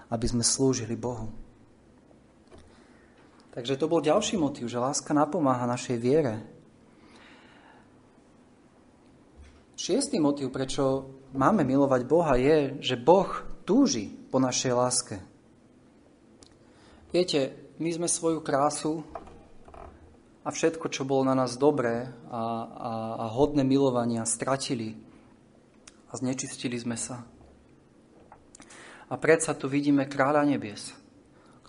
aby 0.08 0.24
sme 0.24 0.40
slúžili 0.40 0.96
Bohu. 0.96 1.28
Takže 3.52 3.76
to 3.76 3.84
bol 3.84 4.00
ďalší 4.00 4.40
motiv, 4.40 4.72
že 4.72 4.80
láska 4.80 5.12
napomáha 5.12 5.68
našej 5.68 6.00
viere. 6.00 6.48
Šiestý 9.76 10.16
motiv, 10.16 10.48
prečo 10.48 11.12
máme 11.36 11.60
milovať 11.60 12.00
Boha, 12.08 12.40
je, 12.40 12.80
že 12.80 12.96
Boh 12.96 13.28
túži 13.68 14.08
po 14.32 14.40
našej 14.40 14.72
láske. 14.72 15.33
Viete, 17.14 17.70
my 17.78 17.94
sme 17.94 18.10
svoju 18.10 18.42
krásu 18.42 19.06
a 20.42 20.50
všetko, 20.50 20.90
čo 20.90 21.06
bolo 21.06 21.30
na 21.30 21.38
nás 21.38 21.54
dobré 21.54 22.10
a, 22.10 22.10
a, 22.34 22.42
a 23.22 23.24
hodné 23.30 23.62
milovania, 23.62 24.26
stratili 24.26 24.98
a 26.10 26.18
znečistili 26.18 26.74
sme 26.74 26.98
sa. 26.98 27.22
A 29.06 29.14
predsa 29.14 29.54
tu 29.54 29.70
vidíme 29.70 30.10
kráľa 30.10 30.42
nebies, 30.42 30.90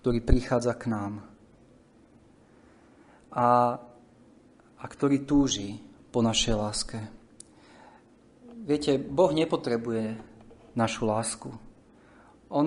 ktorý 0.02 0.25
prichádza 0.25 0.74
k 0.82 0.90
nám 0.90 1.22
a, 3.30 3.78
a 4.82 4.86
ktorý 4.90 5.30
túži 5.30 5.78
po 6.10 6.25
našej 6.25 6.56
láske. 6.58 6.98
Viete, 8.66 8.98
Boh 8.98 9.30
nepotrebuje 9.30 10.18
našu 10.74 11.06
lásku. 11.06 11.54
On, 12.50 12.66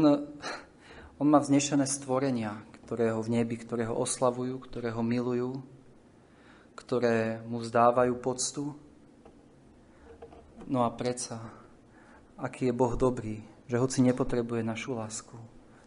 on 1.19 1.27
má 1.27 1.43
vznešené 1.43 1.83
stvorenia, 1.91 2.68
ktoré 2.89 3.13
ho 3.13 3.21
v 3.21 3.37
nebi, 3.37 3.61
ktoré 3.61 3.85
ho 3.85 4.01
oslavujú, 4.01 4.65
ktoré 4.65 4.89
ho 4.97 5.05
milujú, 5.05 5.61
ktoré 6.73 7.45
mu 7.45 7.61
vzdávajú 7.61 8.17
poctu. 8.17 8.73
No 10.65 10.89
a 10.89 10.89
predsa, 10.97 11.37
aký 12.41 12.73
je 12.73 12.79
Boh 12.81 12.97
dobrý, 12.97 13.45
že 13.69 13.77
hoci 13.77 14.01
nepotrebuje 14.01 14.65
našu 14.65 14.97
lásku, 14.97 15.37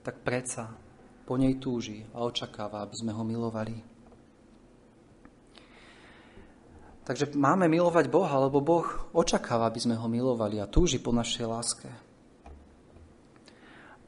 tak 0.05 0.21
predsa 0.21 0.77
po 1.25 1.41
nej 1.41 1.57
túži 1.57 2.05
a 2.13 2.21
očakáva, 2.21 2.85
aby 2.85 2.93
sme 2.93 3.17
ho 3.17 3.25
milovali. 3.25 3.81
Takže 7.01 7.33
máme 7.33 7.65
milovať 7.65 8.13
Boha, 8.13 8.45
lebo 8.45 8.61
Boh 8.61 8.85
očakáva, 9.09 9.73
aby 9.73 9.81
sme 9.81 9.97
ho 9.97 10.05
milovali 10.05 10.61
a 10.61 10.69
túži 10.69 11.01
po 11.01 11.09
našej 11.09 11.45
láske. 11.49 11.89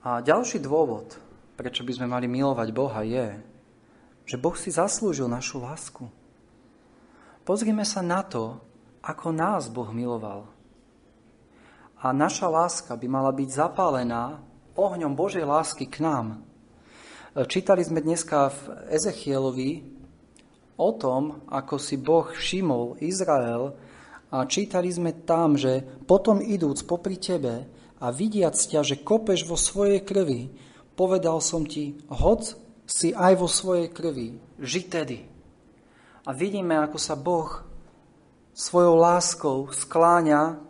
A 0.06 0.22
ďalší 0.22 0.62
dôvod, 0.62 1.23
prečo 1.54 1.86
by 1.86 1.92
sme 1.94 2.08
mali 2.10 2.26
milovať 2.26 2.70
Boha, 2.74 3.02
je, 3.06 3.38
že 4.24 4.40
Boh 4.40 4.56
si 4.56 4.74
zaslúžil 4.74 5.28
našu 5.28 5.62
lásku. 5.62 6.08
Pozrime 7.44 7.84
sa 7.84 8.00
na 8.00 8.24
to, 8.24 8.58
ako 9.04 9.36
nás 9.36 9.68
Boh 9.68 9.92
miloval. 9.92 10.48
A 12.00 12.12
naša 12.16 12.48
láska 12.48 12.96
by 12.96 13.08
mala 13.08 13.32
byť 13.36 13.50
zapálená 13.52 14.40
ohňom 14.76 15.14
Božej 15.16 15.44
lásky 15.44 15.88
k 15.88 16.04
nám. 16.04 16.44
Čítali 17.48 17.84
sme 17.84 18.00
dneska 18.04 18.52
v 18.52 18.60
Ezechielovi 18.94 19.72
o 20.78 20.90
tom, 20.96 21.44
ako 21.52 21.76
si 21.78 22.00
Boh 22.00 22.30
všimol 22.30 23.02
Izrael 23.04 23.76
a 24.34 24.46
čítali 24.50 24.90
sme 24.90 25.24
tam, 25.26 25.60
že 25.60 25.84
potom 26.10 26.42
idúc 26.42 26.86
popri 26.90 27.18
tebe 27.22 27.70
a 28.02 28.08
vidiac 28.12 28.58
ťa, 28.58 28.82
že 28.84 29.02
kopeš 29.06 29.46
vo 29.46 29.56
svojej 29.56 30.02
krvi, 30.04 30.52
povedal 30.94 31.42
som 31.42 31.66
ti, 31.66 31.98
hoď 32.10 32.56
si 32.86 33.16
aj 33.16 33.34
vo 33.40 33.48
svojej 33.50 33.90
krvi, 33.90 34.38
ži 34.62 34.82
tedy. 34.86 35.20
A 36.24 36.32
vidíme, 36.32 36.80
ako 36.80 36.98
sa 37.00 37.20
Boh 37.20 37.64
svojou 38.54 38.96
láskou 38.96 39.68
skláňa 39.74 40.62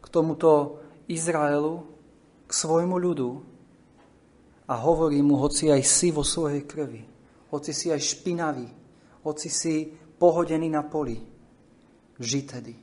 k 0.00 0.06
tomuto 0.08 0.80
Izraelu, 1.10 1.84
k 2.46 2.50
svojmu 2.52 2.96
ľudu 2.96 3.30
a 4.64 4.74
hovorí 4.80 5.20
mu, 5.20 5.36
hoci 5.36 5.68
aj 5.68 5.82
si 5.84 6.08
vo 6.14 6.24
svojej 6.24 6.64
krvi, 6.64 7.04
hoci 7.52 7.76
si 7.76 7.92
aj 7.92 8.00
špinavý, 8.00 8.68
hoci 9.26 9.48
si 9.52 9.92
pohodený 10.16 10.72
na 10.72 10.86
poli, 10.86 11.20
ži 12.16 12.40
tedy. 12.48 12.74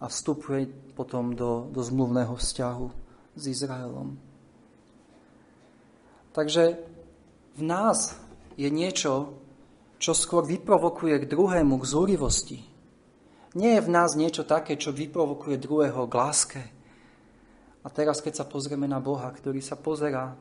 A 0.00 0.08
vstupuje 0.08 0.66
potom 0.96 1.36
do, 1.36 1.68
do 1.68 1.84
zmluvného 1.84 2.32
vzťahu 2.32 2.86
s 3.36 3.42
Izraelom. 3.46 4.29
Takže 6.30 6.78
v 7.58 7.62
nás 7.66 8.14
je 8.54 8.70
niečo, 8.70 9.34
čo 10.00 10.16
skôr 10.16 10.46
vyprovokuje 10.46 11.26
k 11.26 11.28
druhému, 11.28 11.76
k 11.76 11.84
zúrivosti. 11.84 12.58
Nie 13.58 13.78
je 13.78 13.84
v 13.84 13.92
nás 13.92 14.14
niečo 14.14 14.46
také, 14.46 14.78
čo 14.78 14.94
vyprovokuje 14.94 15.58
druhého 15.58 16.06
k 16.06 16.14
láske. 16.14 16.62
A 17.82 17.88
teraz, 17.90 18.22
keď 18.22 18.40
sa 18.40 18.46
pozrieme 18.46 18.86
na 18.86 19.02
Boha, 19.02 19.26
ktorý 19.28 19.58
sa 19.58 19.74
pozerá 19.74 20.38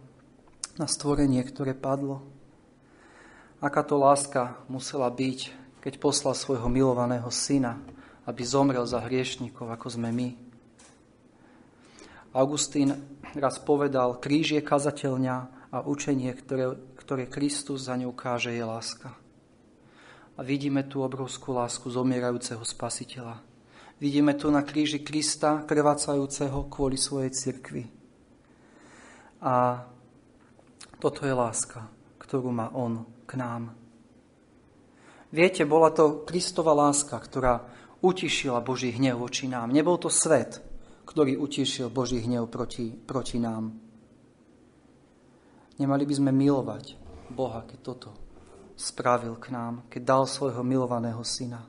na 0.77 0.87
stvorenie, 0.87 1.41
ktoré 1.41 1.73
padlo, 1.73 2.21
aká 3.59 3.81
to 3.83 3.99
láska 3.99 4.61
musela 4.71 5.09
byť, 5.09 5.39
keď 5.83 5.93
poslal 5.99 6.35
svojho 6.35 6.69
milovaného 6.69 7.27
syna, 7.33 7.81
aby 8.29 8.45
zomrel 8.45 8.85
za 8.85 9.01
hriešníkov, 9.01 9.73
ako 9.73 9.87
sme 9.89 10.13
my. 10.13 10.29
Augustín 12.29 12.93
raz 13.33 13.57
povedal, 13.57 14.21
kríž 14.21 14.53
je 14.53 14.61
kazateľňa 14.61 15.58
a 15.69 15.85
učenie, 15.85 16.33
ktoré, 16.33 16.73
ktoré 16.97 17.23
Kristus 17.29 17.85
za 17.85 17.93
ňou 17.93 18.13
káže, 18.17 18.49
je 18.49 18.65
láska. 18.65 19.13
A 20.35 20.41
vidíme 20.41 20.87
tu 20.87 21.03
obrovskú 21.03 21.53
lásku 21.53 21.91
zomierajúceho 21.91 22.63
spasiteľa. 22.63 23.43
Vidíme 23.99 24.33
tu 24.39 24.47
na 24.47 24.63
kríži 24.63 25.03
Krista, 25.03 25.67
krvácajúceho 25.67 26.71
kvôli 26.71 26.95
svojej 26.95 27.35
cirkvi. 27.35 27.83
A 29.43 29.83
toto 30.99 31.27
je 31.27 31.35
láska, 31.35 31.91
ktorú 32.17 32.55
má 32.55 32.71
On 32.71 33.03
k 33.27 33.35
nám. 33.35 33.75
Viete, 35.29 35.67
bola 35.67 35.91
to 35.91 36.23
Kristova 36.23 36.71
láska, 36.73 37.19
ktorá 37.19 37.61
utišila 37.99 38.63
Boží 38.63 38.95
hnev 38.95 39.19
voči 39.19 39.45
nám. 39.51 39.69
Nebol 39.69 39.99
to 39.99 40.07
svet, 40.07 40.63
ktorý 41.03 41.35
utišil 41.35 41.91
Boží 41.91 42.23
hnev 42.23 42.47
proti, 42.47 42.95
proti 42.95 43.37
nám. 43.37 43.88
Nemali 45.79 46.03
by 46.03 46.13
sme 46.13 46.35
milovať 46.35 46.99
Boha, 47.31 47.63
keď 47.63 47.79
toto 47.79 48.11
spravil 48.75 49.39
k 49.39 49.55
nám, 49.55 49.87
keď 49.87 50.01
dal 50.03 50.23
svojho 50.27 50.59
milovaného 50.63 51.23
syna. 51.23 51.63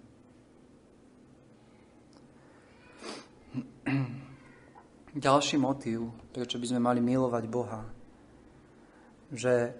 Ďalší 5.10 5.58
motív, 5.58 6.14
prečo 6.30 6.58
by 6.58 6.66
sme 6.70 6.80
mali 6.82 7.02
milovať 7.02 7.44
Boha, 7.50 7.82
že 9.30 9.74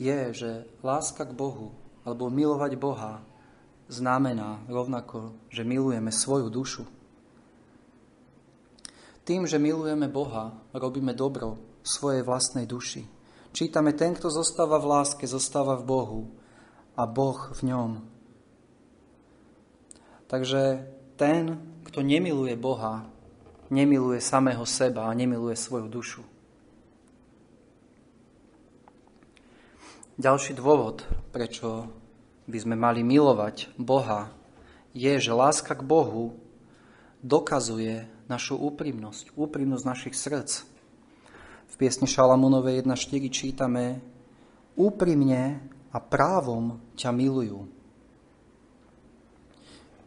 je, 0.00 0.20
že 0.32 0.50
láska 0.80 1.28
k 1.28 1.36
Bohu 1.36 1.76
alebo 2.08 2.32
milovať 2.32 2.72
Boha 2.80 3.20
znamená 3.92 4.64
rovnako, 4.64 5.36
že 5.52 5.60
milujeme 5.60 6.08
svoju 6.08 6.48
dušu. 6.48 6.84
Tým, 9.28 9.44
že 9.44 9.60
milujeme 9.60 10.08
Boha, 10.08 10.56
robíme 10.72 11.12
dobro 11.12 11.60
svojej 11.84 12.24
vlastnej 12.24 12.64
duši. 12.64 13.19
Čítame, 13.50 13.90
ten, 13.90 14.14
kto 14.14 14.30
zostáva 14.30 14.78
v 14.78 14.86
láske, 14.94 15.26
zostáva 15.26 15.74
v 15.74 15.82
Bohu 15.82 16.22
a 16.94 17.02
Boh 17.02 17.50
v 17.50 17.60
ňom. 17.66 17.90
Takže 20.30 20.86
ten, 21.18 21.58
kto 21.82 22.06
nemiluje 22.06 22.54
Boha, 22.54 23.10
nemiluje 23.66 24.22
samého 24.22 24.62
seba 24.62 25.10
a 25.10 25.18
nemiluje 25.18 25.58
svoju 25.58 25.90
dušu. 25.90 26.22
Ďalší 30.14 30.54
dôvod, 30.54 31.02
prečo 31.34 31.90
by 32.46 32.58
sme 32.62 32.78
mali 32.78 33.02
milovať 33.02 33.74
Boha, 33.74 34.30
je, 34.94 35.10
že 35.18 35.34
láska 35.34 35.74
k 35.74 35.82
Bohu 35.82 36.38
dokazuje 37.18 38.06
našu 38.30 38.54
úprimnosť, 38.54 39.34
úprimnosť 39.34 39.84
našich 39.86 40.14
srdc. 40.14 40.69
V 41.70 41.74
piesni 41.78 42.10
Šalamúnovej 42.10 42.82
1.4 42.82 43.30
čítame 43.30 44.02
Úprimne 44.74 45.62
a 45.94 45.98
právom 46.02 46.82
ťa 46.98 47.14
milujú. 47.14 47.66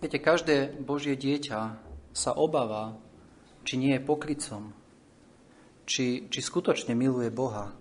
Viete, 0.04 0.20
každé 0.20 0.76
Božie 0.84 1.16
dieťa 1.16 1.60
sa 2.12 2.32
obáva, 2.36 3.00
či 3.64 3.80
nie 3.80 3.96
je 3.96 4.04
pokrycom, 4.04 4.76
či, 5.88 6.28
či 6.28 6.40
skutočne 6.44 6.92
miluje 7.00 7.32
Boha. 7.32 7.72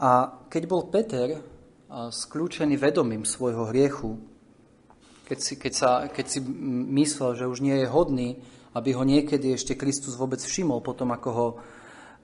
A 0.00 0.40
keď 0.48 0.62
bol 0.64 0.88
Peter 0.88 1.44
skľúčený 1.92 2.80
vedomím 2.80 3.28
svojho 3.28 3.68
hriechu, 3.68 4.16
keď 5.28 5.38
si, 5.44 5.54
keď, 5.60 5.72
sa, 5.76 5.90
keď 6.08 6.26
si 6.26 6.40
myslel, 6.96 7.36
že 7.36 7.44
už 7.52 7.60
nie 7.60 7.76
je 7.84 7.92
hodný, 7.92 8.40
aby 8.72 8.96
ho 8.96 9.04
niekedy 9.04 9.52
ešte 9.52 9.76
Kristus 9.76 10.16
vôbec 10.16 10.40
všimol 10.40 10.80
potom, 10.80 11.12
ako 11.12 11.30
ho 11.30 11.48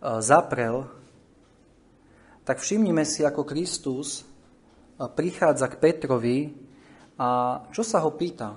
zaprel, 0.00 0.87
tak 2.47 2.62
všimnime 2.64 3.05
si, 3.05 3.26
ako 3.26 3.45
Kristus 3.45 4.25
prichádza 4.97 5.69
k 5.69 5.78
Petrovi 5.78 6.38
a 7.21 7.61
čo 7.75 7.83
sa 7.85 8.00
ho 8.02 8.14
pýta? 8.14 8.57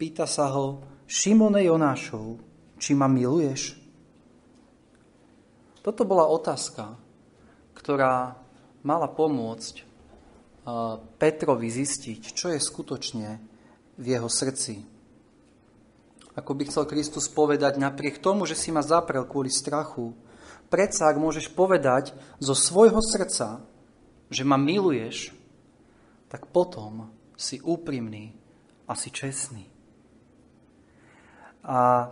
Pýta 0.00 0.24
sa 0.24 0.48
ho, 0.56 0.80
Šimone 1.10 1.60
Jonášov, 1.66 2.38
či 2.78 2.94
ma 2.94 3.10
miluješ? 3.10 3.76
Toto 5.82 6.06
bola 6.06 6.30
otázka, 6.30 6.96
ktorá 7.76 8.38
mala 8.86 9.08
pomôcť 9.10 9.74
Petrovi 11.18 11.68
zistiť, 11.68 12.20
čo 12.32 12.52
je 12.54 12.60
skutočne 12.62 13.28
v 14.00 14.06
jeho 14.06 14.28
srdci. 14.30 14.80
Ako 16.38 16.54
by 16.56 16.62
chcel 16.70 16.86
Kristus 16.86 17.26
povedať, 17.28 17.76
napriek 17.76 18.22
tomu, 18.22 18.46
že 18.46 18.54
si 18.56 18.70
ma 18.70 18.80
zaprel 18.80 19.26
kvôli 19.26 19.50
strachu, 19.50 20.14
predsa 20.70 21.10
ak 21.10 21.18
môžeš 21.18 21.52
povedať 21.52 22.14
zo 22.38 22.54
svojho 22.54 23.02
srdca, 23.02 23.60
že 24.30 24.46
ma 24.46 24.54
miluješ, 24.54 25.34
tak 26.30 26.46
potom 26.48 27.10
si 27.34 27.58
úprimný 27.58 28.32
a 28.86 28.94
si 28.94 29.10
čestný. 29.10 29.66
A 31.66 32.08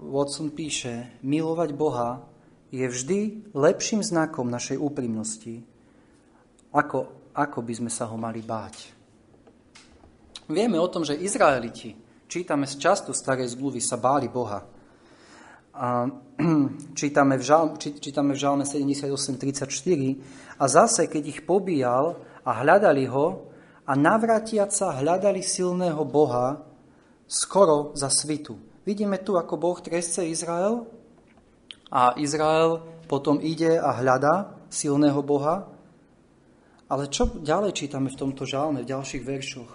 Watson 0.00 0.54
píše, 0.54 1.18
milovať 1.26 1.70
Boha 1.74 2.22
je 2.70 2.86
vždy 2.86 3.50
lepším 3.54 4.00
znakom 4.06 4.46
našej 4.46 4.78
úprimnosti, 4.78 5.66
ako, 6.70 7.32
ako 7.34 7.58
by 7.62 7.72
sme 7.74 7.90
sa 7.90 8.06
ho 8.06 8.16
mali 8.20 8.44
báť. 8.44 8.92
Vieme 10.46 10.78
o 10.78 10.86
tom, 10.86 11.02
že 11.02 11.18
Izraeliti, 11.18 11.96
čítame 12.30 12.70
z 12.70 12.78
častu 12.78 13.10
starej 13.10 13.58
zmluvy, 13.58 13.82
sa 13.82 13.98
báli 13.98 14.30
Boha. 14.30 14.62
A 15.76 16.08
čítame 16.98 17.36
v, 17.36 17.44
žal, 17.44 17.76
čítame 17.76 18.32
v 18.32 18.40
žalme 18.40 18.64
78.34 18.64 19.68
a 20.56 20.64
zase, 20.64 21.04
keď 21.08 21.22
ich 21.28 21.40
pobíjal 21.44 22.16
a 22.44 22.50
hľadali 22.64 23.04
ho, 23.12 23.52
a 23.86 23.92
navratiaca 23.94 24.98
hľadali 24.98 25.46
silného 25.46 26.02
Boha 26.02 26.58
skoro 27.30 27.94
za 27.94 28.10
svitu. 28.10 28.58
Vidíme 28.82 29.22
tu, 29.22 29.38
ako 29.38 29.54
Boh 29.54 29.78
trestce 29.78 30.26
Izrael 30.26 30.86
a 31.90 32.18
Izrael 32.18 32.82
potom 33.06 33.38
ide 33.38 33.78
a 33.78 33.94
hľada 33.94 34.58
silného 34.70 35.22
Boha. 35.22 35.70
Ale 36.86 37.10
čo 37.10 37.30
ďalej 37.42 37.74
čítame 37.74 38.10
v 38.10 38.18
tomto 38.18 38.46
žalme, 38.46 38.82
v 38.82 38.90
ďalších 38.90 39.22
veršoch? 39.26 39.70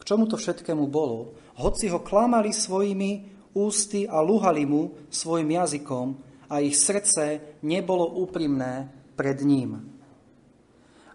K 0.00 0.02
čomu 0.04 0.28
to 0.28 0.36
všetkému 0.36 0.84
bolo? 0.88 1.36
Hoci 1.60 1.88
ho 1.92 2.00
klamali 2.00 2.52
svojimi 2.52 3.33
ústy 3.54 4.04
a 4.10 4.18
luhali 4.20 4.66
mu 4.66 4.92
svojim 5.08 5.50
jazykom 5.54 6.06
a 6.50 6.60
ich 6.60 6.76
srdce 6.76 7.56
nebolo 7.62 8.18
úprimné 8.20 8.90
pred 9.14 9.40
ním. 9.46 9.80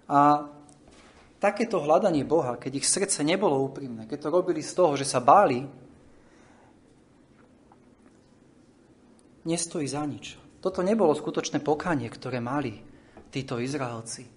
A 0.09 0.49
takéto 1.37 1.77
hľadanie 1.83 2.25
Boha, 2.25 2.57
keď 2.57 2.81
ich 2.81 2.87
srdce 2.87 3.21
nebolo 3.21 3.61
úprimné, 3.61 4.09
keď 4.09 4.25
to 4.25 4.33
robili 4.33 4.63
z 4.65 4.71
toho, 4.73 4.97
že 4.97 5.05
sa 5.05 5.21
báli, 5.21 5.61
nestojí 9.45 9.85
za 9.85 10.03
nič. 10.03 10.35
Toto 10.59 10.83
nebolo 10.83 11.15
skutočné 11.15 11.63
pokanie, 11.63 12.11
ktoré 12.11 12.43
mali 12.43 12.75
títo 13.31 13.61
Izraelci. 13.61 14.27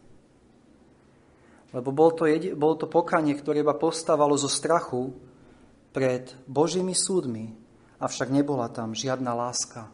Lebo 1.73 1.89
bol 1.91 2.13
to, 2.13 2.29
jedi- 2.29 2.53
bol 2.53 2.77
to 2.77 2.85
pokanie, 2.87 3.33
ktoré 3.33 3.65
iba 3.65 3.73
postávalo 3.73 4.37
zo 4.37 4.47
strachu 4.47 5.17
pred 5.91 6.37
Božími 6.45 6.93
súdmi, 6.93 7.62
avšak 8.03 8.35
nebola 8.35 8.67
tam 8.67 8.99
žiadna 8.99 9.31
láska 9.31 9.87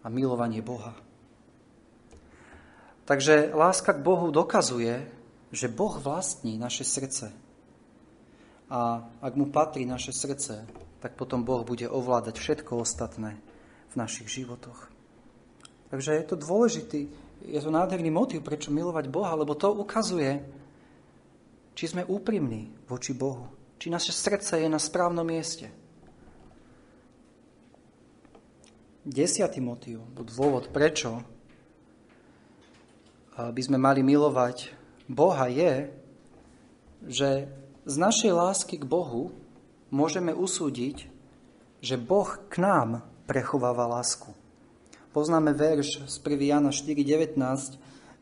a 0.00 0.06
milovanie 0.06 0.62
Boha. 0.62 0.94
Takže 3.10 3.50
láska 3.50 3.90
k 3.90 4.06
Bohu 4.06 4.30
dokazuje, 4.30 5.02
že 5.50 5.66
Boh 5.66 5.98
vlastní 5.98 6.54
naše 6.62 6.86
srdce. 6.86 7.34
A 8.70 9.02
ak 9.18 9.34
mu 9.34 9.50
patrí 9.50 9.82
naše 9.82 10.14
srdce, 10.14 10.62
tak 11.02 11.18
potom 11.18 11.42
Boh 11.42 11.66
bude 11.66 11.90
ovládať 11.90 12.38
všetko 12.38 12.78
ostatné 12.78 13.34
v 13.90 13.94
našich 13.98 14.30
životoch. 14.30 14.86
Takže 15.90 16.14
je 16.14 16.24
to 16.30 16.38
dôležitý, 16.38 17.10
je 17.50 17.58
to 17.58 17.74
nádherný 17.74 18.14
motiv, 18.14 18.46
prečo 18.46 18.70
milovať 18.70 19.10
Boha, 19.10 19.34
lebo 19.34 19.58
to 19.58 19.74
ukazuje, 19.74 20.38
či 21.74 21.84
sme 21.90 22.06
úprimní 22.06 22.70
voči 22.86 23.10
Bohu, 23.10 23.50
či 23.74 23.90
naše 23.90 24.14
srdce 24.14 24.62
je 24.62 24.70
na 24.70 24.78
správnom 24.78 25.26
mieste. 25.26 25.79
Desiatý 29.00 29.64
motiv, 29.64 30.04
dôvod, 30.12 30.68
prečo 30.76 31.24
by 33.32 33.56
sme 33.56 33.80
mali 33.80 34.04
milovať 34.04 34.76
Boha 35.08 35.48
je, 35.48 35.88
že 37.08 37.48
z 37.88 37.94
našej 37.96 38.28
lásky 38.28 38.76
k 38.76 38.84
Bohu 38.84 39.32
môžeme 39.88 40.36
usúdiť, 40.36 41.08
že 41.80 41.96
Boh 41.96 42.28
k 42.52 42.60
nám 42.60 43.00
prechováva 43.24 43.88
lásku. 43.88 44.36
Poznáme 45.16 45.56
verš 45.56 46.04
z 46.04 46.16
1. 46.20 46.60
Jana 46.60 46.68
4.19. 46.68 47.40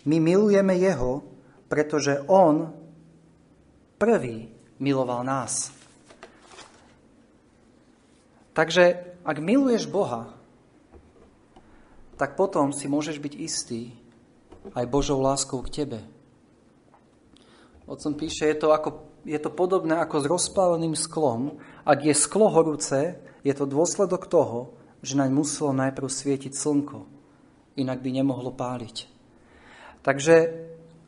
My 0.07 0.23
milujeme 0.23 0.79
Jeho, 0.79 1.27
pretože 1.67 2.23
On 2.31 2.71
prvý 3.99 4.47
miloval 4.79 5.27
nás. 5.27 5.75
Takže 8.55 9.11
ak 9.27 9.43
miluješ 9.43 9.91
Boha, 9.91 10.38
tak 12.19 12.35
potom 12.35 12.75
si 12.75 12.91
môžeš 12.91 13.23
byť 13.23 13.35
istý 13.39 13.95
aj 14.75 14.91
Božou 14.91 15.23
láskou 15.23 15.63
k 15.63 15.71
tebe. 15.71 16.01
Otcom 17.87 18.19
píše, 18.19 18.51
je 18.51 18.59
to, 18.59 18.75
ako, 18.75 19.07
je 19.25 19.39
to 19.39 19.49
podobné 19.55 19.97
ako 19.97 20.21
s 20.21 20.27
rozpáleným 20.27 20.99
sklom. 20.99 21.57
Ak 21.87 22.05
je 22.05 22.13
sklo 22.13 22.53
horúce, 22.53 23.17
je 23.47 23.55
to 23.55 23.65
dôsledok 23.65 24.29
toho, 24.29 24.77
že 25.01 25.17
naň 25.17 25.31
muselo 25.31 25.71
najprv 25.73 26.11
svietiť 26.11 26.53
slnko, 26.53 27.07
inak 27.79 28.03
by 28.03 28.11
nemohlo 28.11 28.51
páliť. 28.51 29.07
Takže 30.03 30.35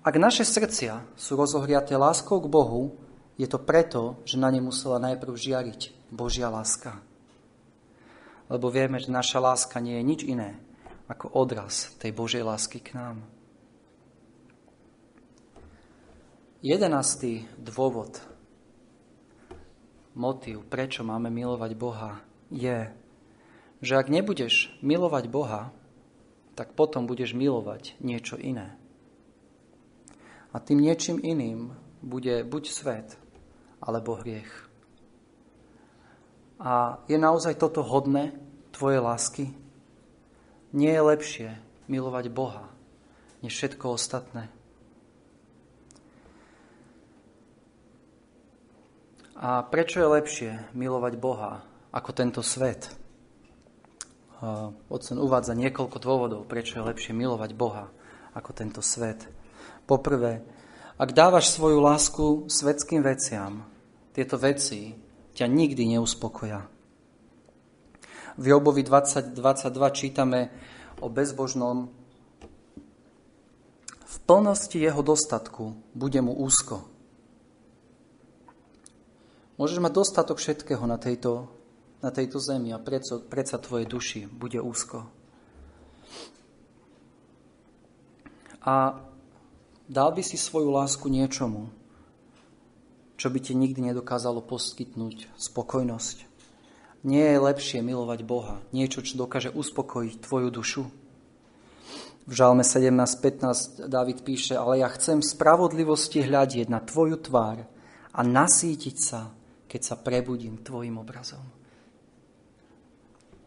ak 0.07 0.15
naše 0.17 0.47
srdcia 0.47 1.05
sú 1.19 1.35
rozohriaté 1.35 1.99
láskou 1.99 2.39
k 2.39 2.49
Bohu, 2.49 2.97
je 3.35 3.51
to 3.51 3.59
preto, 3.59 4.23
že 4.23 4.39
na 4.39 4.49
ne 4.49 4.63
musela 4.63 5.03
najprv 5.03 5.35
žiariť 5.35 6.09
Božia 6.15 6.49
láska. 6.49 7.03
Lebo 8.47 8.71
vieme, 8.71 9.03
že 9.03 9.13
naša 9.13 9.43
láska 9.43 9.83
nie 9.83 9.99
je 9.99 10.05
nič 10.07 10.21
iné 10.23 10.70
ako 11.11 11.27
odraz 11.35 11.91
tej 11.99 12.15
Božej 12.15 12.47
lásky 12.47 12.79
k 12.79 12.95
nám. 12.95 13.27
Jedenastý 16.63 17.51
dôvod, 17.59 18.23
motív, 20.15 20.63
prečo 20.71 21.03
máme 21.03 21.27
milovať 21.33 21.73
Boha, 21.75 22.23
je, 22.53 22.95
že 23.81 23.97
ak 23.97 24.13
nebudeš 24.13 24.71
milovať 24.85 25.25
Boha, 25.27 25.75
tak 26.55 26.77
potom 26.77 27.09
budeš 27.09 27.35
milovať 27.35 27.99
niečo 27.99 28.37
iné. 28.37 28.77
A 30.53 30.61
tým 30.61 30.79
niečím 30.85 31.17
iným 31.19 31.75
bude 32.05 32.45
buď 32.45 32.65
svet, 32.69 33.09
alebo 33.81 34.21
hriech. 34.21 34.69
A 36.61 37.01
je 37.09 37.17
naozaj 37.17 37.57
toto 37.57 37.81
hodné 37.81 38.37
tvoje 38.69 39.01
lásky? 39.01 39.70
Nie 40.71 40.95
je 40.95 41.03
lepšie 41.03 41.49
milovať 41.91 42.31
Boha, 42.31 42.71
než 43.43 43.59
všetko 43.59 43.99
ostatné? 43.99 44.47
A 49.41 49.65
prečo 49.67 49.99
je 49.99 50.09
lepšie 50.09 50.51
milovať 50.77 51.15
Boha 51.19 51.65
ako 51.91 52.11
tento 52.13 52.45
svet? 52.45 52.93
Otcen 54.89 55.19
uvádza 55.21 55.59
niekoľko 55.59 55.99
dôvodov, 56.01 56.41
prečo 56.47 56.81
je 56.81 56.87
lepšie 56.87 57.13
milovať 57.13 57.51
Boha 57.57 57.91
ako 58.33 58.51
tento 58.55 58.81
svet. 58.81 59.27
Poprvé, 59.91 60.45
ak 61.01 61.11
dávaš 61.17 61.51
svoju 61.51 61.81
lásku 61.83 62.47
svetským 62.47 63.03
veciam, 63.03 63.67
tieto 64.15 64.39
veci 64.39 64.95
ťa 65.35 65.49
nikdy 65.49 65.97
neuspokoja. 65.97 66.80
V 68.39 68.45
Jobovi 68.47 68.85
20.22 68.85 69.39
čítame 69.91 70.53
o 71.01 71.09
bezbožnom 71.09 71.91
v 74.11 74.17
plnosti 74.27 74.75
jeho 74.75 75.03
dostatku 75.03 75.75
bude 75.95 76.19
mu 76.19 76.35
úzko 76.35 76.91
Môžeš 79.61 79.77
mať 79.77 79.93
dostatok 79.93 80.41
všetkého 80.41 80.89
na 80.89 80.97
tejto, 80.97 81.45
na 82.01 82.09
tejto 82.09 82.41
zemi 82.41 82.73
a 82.73 82.81
predsa, 82.81 83.21
predsa 83.21 83.61
tvoje 83.61 83.85
duši 83.85 84.25
bude 84.25 84.57
úzko. 84.57 85.05
A 88.65 88.97
dal 89.85 90.17
by 90.17 90.25
si 90.25 90.41
svoju 90.41 90.73
lásku 90.73 91.05
niečomu, 91.13 91.69
čo 93.21 93.29
by 93.29 93.37
ti 93.37 93.53
nikdy 93.53 93.93
nedokázalo 93.93 94.41
poskytnúť 94.41 95.29
spokojnosť. 95.37 96.30
Nie 97.01 97.33
je 97.33 97.39
lepšie 97.41 97.81
milovať 97.81 98.21
Boha, 98.29 98.61
niečo, 98.77 99.01
čo 99.01 99.17
dokáže 99.17 99.49
uspokojiť 99.49 100.21
tvoju 100.21 100.49
dušu. 100.53 100.83
V 102.29 102.33
Žalme 102.37 102.61
17.15 102.61 103.89
David 103.89 104.21
píše, 104.21 104.55
ale 104.55 104.85
ja 104.85 104.89
chcem 104.93 105.25
spravodlivosti 105.25 106.21
hľadieť 106.21 106.69
na 106.69 106.85
tvoju 106.85 107.17
tvár 107.17 107.65
a 108.13 108.21
nasítiť 108.21 108.97
sa, 109.01 109.33
keď 109.65 109.81
sa 109.81 109.97
prebudím 109.97 110.61
tvojim 110.61 111.01
obrazom. 111.01 111.43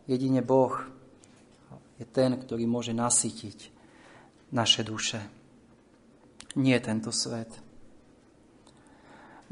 Jedine 0.09 0.41
Boh 0.41 0.73
je 2.01 2.05
ten, 2.09 2.35
ktorý 2.35 2.65
môže 2.65 2.91
nasítiť 2.91 3.69
naše 4.51 4.81
duše. 4.81 5.21
Nie 6.57 6.81
tento 6.81 7.13
svet. 7.13 7.49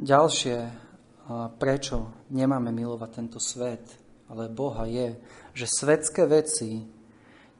Ďalšie, 0.01 0.57
prečo 1.59 2.11
nemáme 2.31 2.71
milovať 2.71 3.09
tento 3.11 3.39
svet, 3.39 3.83
ale 4.31 4.47
Boha 4.47 4.87
je, 4.87 5.19
že 5.51 5.67
svetské 5.67 6.23
veci 6.23 6.87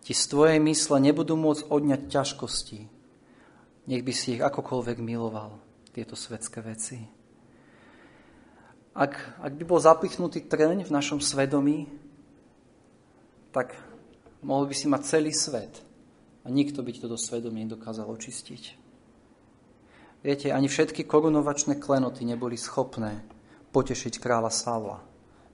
ti 0.01 0.13
z 0.15 0.23
tvojej 0.31 0.57
mysle 0.63 0.97
nebudú 0.97 1.37
môcť 1.37 1.67
odňať 1.69 2.01
ťažkosti. 2.09 2.79
Nech 3.91 4.03
by 4.05 4.13
si 4.15 4.37
ich 4.37 4.41
akokoľvek 4.41 4.97
miloval, 5.03 5.59
tieto 5.91 6.15
svetské 6.15 6.63
veci. 6.63 7.03
Ak, 8.91 9.15
ak 9.39 9.53
by 9.55 9.63
bol 9.63 9.79
zapichnutý 9.79 10.47
trň 10.47 10.83
v 10.83 10.91
našom 10.91 11.23
svedomí, 11.23 11.87
tak 13.51 13.75
mohol 14.43 14.67
by 14.67 14.75
si 14.75 14.87
mať 14.87 15.01
celý 15.05 15.31
svet 15.31 15.83
a 16.43 16.47
nikto 16.49 16.81
by 16.81 16.89
ti 16.91 17.03
toto 17.03 17.19
svedomie 17.19 17.67
nedokázal 17.67 18.07
očistiť. 18.07 18.63
Viete, 20.21 20.53
ani 20.53 20.69
všetky 20.69 21.03
korunovačné 21.03 21.81
klenoty 21.81 22.23
neboli 22.25 22.53
schopné 22.53 23.25
potešiť 23.71 24.19
kráľa 24.19 24.51
Savla, 24.51 24.99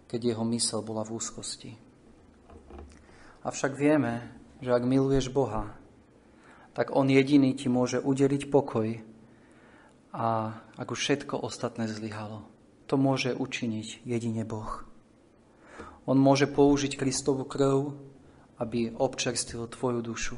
keď 0.09 0.33
jeho 0.33 0.43
mysel 0.49 0.81
bola 0.81 1.05
v 1.05 1.17
úzkosti. 1.17 1.71
Avšak 3.45 3.77
vieme, 3.77 4.33
že 4.59 4.73
ak 4.73 4.83
miluješ 4.83 5.29
Boha, 5.29 5.77
tak 6.73 6.93
On 6.93 7.05
jediný 7.09 7.53
ti 7.53 7.69
môže 7.69 8.01
udeliť 8.01 8.49
pokoj 8.49 9.01
a 10.13 10.57
ak 10.77 10.87
už 10.89 10.99
všetko 10.99 11.41
ostatné 11.41 11.85
zlyhalo, 11.89 12.45
to 12.89 12.97
môže 12.97 13.37
učiniť 13.37 14.05
jedine 14.05 14.43
Boh. 14.45 14.85
On 16.07 16.15
môže 16.15 16.47
použiť 16.47 16.95
Kristovu 16.95 17.43
krv, 17.43 17.93
aby 18.57 18.95
občerstvil 18.95 19.69
tvoju 19.69 19.99
dušu. 20.01 20.37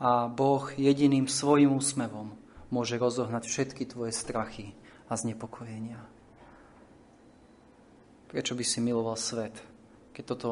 A 0.00 0.28
Boh 0.28 0.66
jediným 0.74 1.30
svojim 1.30 1.72
úsmevom 1.76 2.34
môže 2.68 2.98
rozohnať 2.98 3.46
všetky 3.46 3.86
tvoje 3.88 4.12
strachy 4.12 4.74
a 5.06 5.12
znepokojenia. 5.14 6.00
Prečo 8.26 8.58
by 8.58 8.64
si 8.66 8.78
miloval 8.82 9.14
svet, 9.14 9.54
keď 10.10 10.24
toto 10.26 10.50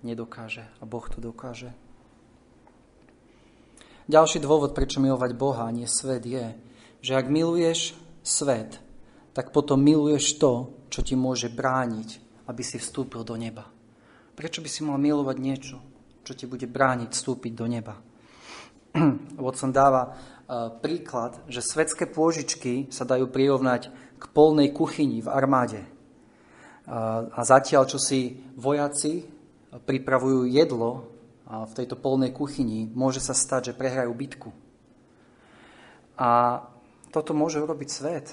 nedokáže 0.00 0.64
a 0.80 0.84
Boh 0.88 1.04
to 1.04 1.20
dokáže. 1.20 1.70
Ďalší 4.10 4.42
dôvod, 4.42 4.74
prečo 4.74 4.98
milovať 4.98 5.30
Boha 5.38 5.68
a 5.68 5.74
nie 5.74 5.86
svet 5.86 6.26
je, 6.26 6.56
že 7.04 7.14
ak 7.14 7.30
miluješ 7.30 7.94
svet, 8.26 8.82
tak 9.36 9.54
potom 9.54 9.78
miluješ 9.78 10.40
to, 10.40 10.74
čo 10.90 11.00
ti 11.06 11.14
môže 11.14 11.46
brániť, 11.46 12.18
aby 12.50 12.62
si 12.66 12.82
vstúpil 12.82 13.22
do 13.22 13.38
neba. 13.38 13.70
Prečo 14.34 14.64
by 14.64 14.68
si 14.72 14.82
mal 14.82 14.98
milovať 14.98 15.36
niečo, 15.38 15.76
čo 16.26 16.32
ti 16.34 16.50
bude 16.50 16.66
brániť 16.66 17.12
vstúpiť 17.12 17.52
do 17.54 17.66
neba? 17.70 17.94
Watson 19.44 19.70
dáva 19.70 20.10
príklad, 20.82 21.38
že 21.46 21.62
svetské 21.62 22.10
pôžičky 22.10 22.90
sa 22.90 23.06
dajú 23.06 23.30
prirovnať 23.30 23.94
k 24.18 24.24
polnej 24.34 24.74
kuchyni 24.74 25.22
v 25.22 25.30
armáde. 25.30 25.80
E, 25.82 25.88
a 27.30 27.40
zatiaľ, 27.46 27.86
čo 27.86 28.02
si 28.02 28.42
vojaci 28.58 29.30
pripravujú 29.70 30.50
jedlo 30.50 31.06
v 31.46 31.72
tejto 31.74 31.94
polnej 31.98 32.34
kuchyni, 32.34 32.90
môže 32.90 33.22
sa 33.22 33.34
stať, 33.34 33.70
že 33.70 33.78
prehrajú 33.78 34.10
bitku. 34.14 34.50
A 36.18 36.62
toto 37.10 37.34
môže 37.34 37.62
urobiť 37.62 37.88
svet. 37.90 38.26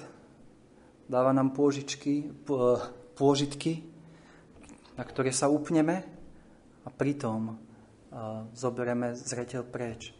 Dáva 1.09 1.33
nám 1.33 1.53
pôžičky, 1.53 2.29
pôžitky, 3.17 3.85
na 4.97 5.03
ktoré 5.05 5.33
sa 5.33 5.49
upneme 5.49 6.05
a 6.85 6.89
pritom 6.93 7.57
zoberieme 8.53 9.13
zreteľ 9.17 9.65
preč, 9.65 10.16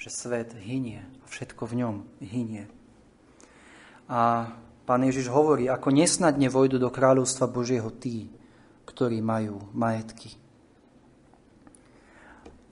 že 0.00 0.08
svet 0.08 0.56
hynie 0.56 1.04
a 1.20 1.24
všetko 1.28 1.68
v 1.68 1.84
ňom 1.84 1.96
hynie. 2.24 2.64
A 4.08 4.48
pán 4.88 5.04
Ježiš 5.04 5.28
hovorí, 5.28 5.68
ako 5.68 5.92
nesnadne 5.92 6.48
vojdu 6.48 6.80
do 6.80 6.88
kráľovstva 6.88 7.44
Božieho 7.44 7.92
tí, 7.92 8.32
ktorí 8.88 9.20
majú 9.20 9.60
majetky. 9.76 10.40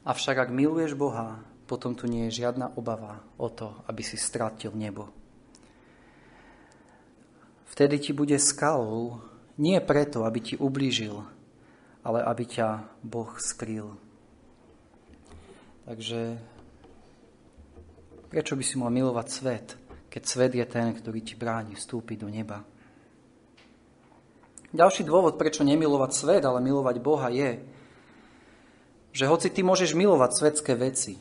Avšak 0.08 0.48
ak 0.48 0.56
miluješ 0.56 0.96
Boha, 0.96 1.44
potom 1.68 1.92
tu 1.92 2.08
nie 2.08 2.32
je 2.32 2.40
žiadna 2.40 2.72
obava 2.80 3.20
o 3.36 3.52
to, 3.52 3.76
aby 3.84 4.00
si 4.00 4.16
stratil 4.16 4.72
nebo. 4.72 5.12
Vtedy 7.68 8.00
ti 8.00 8.16
bude 8.16 8.40
skalou, 8.40 9.20
nie 9.60 9.76
preto, 9.84 10.24
aby 10.24 10.40
ti 10.40 10.54
ublížil, 10.56 11.28
ale 12.00 12.24
aby 12.24 12.48
ťa 12.48 12.88
Boh 13.04 13.36
skrýl. 13.36 14.00
Takže 15.84 16.40
prečo 18.28 18.54
by 18.54 18.64
si 18.64 18.76
mal 18.76 18.92
milovať 18.92 19.26
svet, 19.28 19.66
keď 20.08 20.22
svet 20.24 20.52
je 20.56 20.64
ten, 20.68 20.92
ktorý 20.92 21.20
ti 21.24 21.34
bráni 21.36 21.76
vstúpiť 21.76 22.16
do 22.24 22.28
neba? 22.28 22.64
Ďalší 24.68 25.08
dôvod, 25.08 25.40
prečo 25.40 25.64
nemilovať 25.64 26.10
svet, 26.12 26.42
ale 26.44 26.60
milovať 26.60 26.96
Boha 27.00 27.32
je, 27.32 27.56
že 29.16 29.24
hoci 29.24 29.48
ty 29.48 29.64
môžeš 29.64 29.96
milovať 29.96 30.30
svetské 30.36 30.76
veci, 30.76 31.16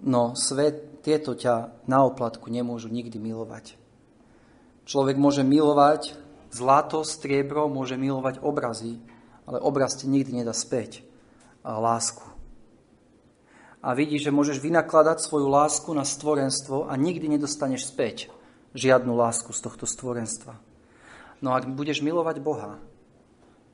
no 0.00 0.32
svet, 0.32 1.04
tieto 1.04 1.38
ťa 1.38 1.86
na 1.86 2.02
oplatku 2.02 2.50
nemôžu 2.50 2.90
nikdy 2.90 3.20
milovať. 3.22 3.78
Človek 4.88 5.14
môže 5.14 5.46
milovať 5.46 6.18
zlato, 6.50 7.06
striebro, 7.06 7.70
môže 7.70 7.94
milovať 7.94 8.42
obrazy, 8.42 8.98
ale 9.46 9.62
obraz 9.62 9.94
ti 9.94 10.10
nikdy 10.10 10.42
nedá 10.42 10.50
späť 10.50 11.06
a 11.62 11.78
lásku. 11.78 12.35
A 13.86 13.94
vidíš, 13.94 14.26
že 14.26 14.34
môžeš 14.34 14.58
vynakladať 14.58 15.22
svoju 15.22 15.46
lásku 15.46 15.86
na 15.94 16.02
stvorenstvo 16.02 16.90
a 16.90 16.98
nikdy 16.98 17.38
nedostaneš 17.38 17.86
späť 17.86 18.34
žiadnu 18.74 19.14
lásku 19.14 19.54
z 19.54 19.62
tohto 19.62 19.86
stvorenstva. 19.86 20.58
No 21.38 21.54
ak 21.54 21.70
budeš 21.70 22.02
milovať 22.02 22.42
Boha, 22.42 22.82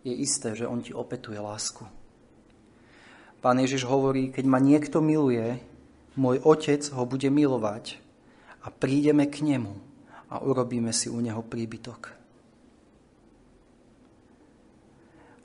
je 0.05 0.13
isté, 0.13 0.53
že 0.53 0.69
On 0.69 0.85
ti 0.85 0.93
opetuje 0.93 1.41
lásku. 1.41 1.89
Pán 3.41 3.57
Ježiš 3.57 3.89
hovorí, 3.89 4.29
keď 4.29 4.45
ma 4.45 4.61
niekto 4.61 5.01
miluje, 5.01 5.59
môj 6.15 6.45
otec 6.45 6.85
ho 6.93 7.09
bude 7.09 7.33
milovať 7.33 7.97
a 8.63 8.69
prídeme 8.69 9.25
k 9.27 9.43
nemu 9.43 9.75
a 10.29 10.45
urobíme 10.45 10.93
si 10.93 11.09
u 11.09 11.19
neho 11.25 11.41
príbytok. 11.41 12.13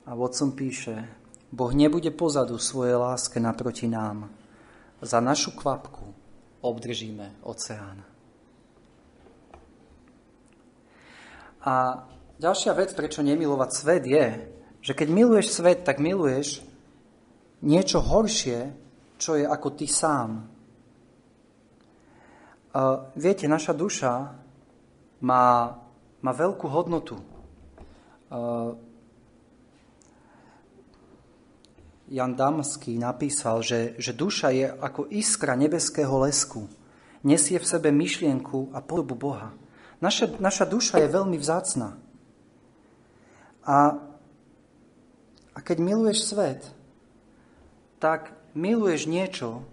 A 0.04 0.12
vodcom 0.12 0.52
píše, 0.52 1.08
Boh 1.48 1.72
nebude 1.72 2.12
pozadu 2.12 2.60
svojej 2.60 3.00
láske 3.00 3.40
naproti 3.40 3.88
nám. 3.88 4.37
Za 4.98 5.20
našu 5.20 5.54
kvapku 5.54 6.14
obdržíme 6.60 7.38
oceán. 7.46 8.02
A 11.62 12.02
ďalšia 12.38 12.74
vec, 12.74 12.94
prečo 12.94 13.22
nemilovať 13.22 13.70
svet, 13.70 14.04
je, 14.06 14.26
že 14.82 14.92
keď 14.94 15.08
miluješ 15.10 15.58
svet, 15.58 15.86
tak 15.86 16.02
miluješ 16.02 16.62
niečo 17.62 17.98
horšie, 18.02 18.74
čo 19.18 19.34
je 19.34 19.46
ako 19.46 19.68
ty 19.74 19.86
sám. 19.90 20.46
Uh, 22.68 23.10
viete, 23.18 23.50
naša 23.50 23.74
duša 23.74 24.12
má, 25.22 25.44
má 26.22 26.32
veľkú 26.32 26.66
hodnotu. 26.70 27.18
Uh, 28.30 28.78
Jan 32.08 32.32
Damský 32.32 32.96
napísal, 32.96 33.60
že, 33.60 33.92
že 34.00 34.16
duša 34.16 34.48
je 34.50 34.66
ako 34.72 35.12
iskra 35.12 35.52
nebeského 35.52 36.12
lesku. 36.24 36.64
Nesie 37.20 37.60
v 37.60 37.68
sebe 37.68 37.92
myšlienku 37.92 38.72
a 38.72 38.80
podobu 38.80 39.14
Boha. 39.14 39.52
Naša, 40.00 40.40
naša 40.40 40.64
duša 40.64 41.02
je 41.04 41.08
veľmi 41.10 41.36
vzácna. 41.36 42.00
A, 43.68 43.76
a 45.52 45.58
keď 45.60 45.76
miluješ 45.84 46.32
svet, 46.32 46.62
tak 48.00 48.32
miluješ 48.56 49.10
niečo, 49.10 49.66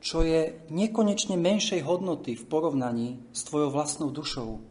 čo 0.00 0.22
je 0.22 0.54
nekonečne 0.70 1.34
menšej 1.34 1.82
hodnoty 1.82 2.38
v 2.38 2.44
porovnaní 2.46 3.08
s 3.34 3.42
tvojou 3.44 3.74
vlastnou 3.74 4.08
dušou. 4.14 4.62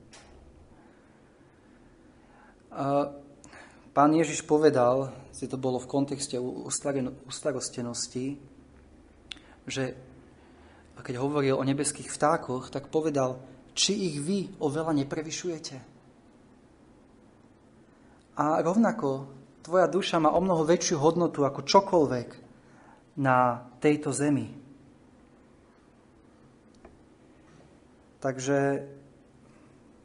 Pán 3.91 4.12
Ježiš 4.15 4.48
povedal, 4.48 5.12
že 5.36 5.52
to 5.52 5.60
bolo 5.60 5.84
v 5.84 5.91
kontexte 5.91 6.39
ustarostenosti, 7.28 8.39
že 9.67 9.84
keď 11.06 11.21
hovoril 11.21 11.54
o 11.54 11.67
nebeských 11.67 12.10
vtákoch, 12.10 12.74
tak 12.74 12.89
povedal, 12.89 13.38
či 13.78 14.10
ich 14.10 14.17
vy 14.17 14.58
oveľa 14.58 15.06
neprevyšujete. 15.06 15.78
A 18.41 18.60
rovnako 18.65 19.30
tvoja 19.62 19.86
duša 19.86 20.17
má 20.17 20.34
o 20.34 20.41
mnoho 20.41 20.65
väčšiu 20.65 20.98
hodnotu 20.98 21.45
ako 21.45 21.62
čokoľvek 21.62 22.30
na 23.21 23.69
tejto 23.78 24.10
zemi. 24.10 24.50
Takže 28.17 28.58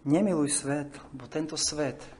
nemiluj 0.04 0.52
svet, 0.52 0.92
lebo 1.16 1.24
tento 1.32 1.56
svet 1.56 2.19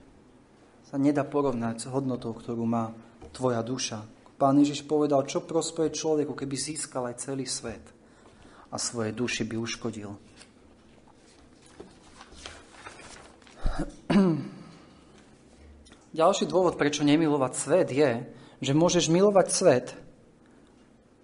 sa 0.90 0.98
nedá 0.98 1.22
porovnať 1.22 1.86
s 1.86 1.86
hodnotou, 1.86 2.34
ktorú 2.34 2.66
má 2.66 2.90
tvoja 3.30 3.62
duša. 3.62 4.02
Pán 4.34 4.58
Ježiš 4.58 4.82
povedal, 4.90 5.22
čo 5.22 5.46
prospeje 5.46 5.94
človeku, 5.94 6.34
keby 6.34 6.56
získal 6.58 7.06
aj 7.06 7.22
celý 7.22 7.46
svet 7.46 7.94
a 8.74 8.76
svoje 8.80 9.14
duši 9.14 9.46
by 9.46 9.54
uškodil. 9.54 10.10
Ďalší 16.10 16.50
dôvod, 16.50 16.74
prečo 16.74 17.06
nemilovať 17.06 17.52
svet, 17.54 17.94
je, 17.94 18.26
že 18.58 18.74
môžeš 18.74 19.14
milovať 19.14 19.46
svet 19.46 19.94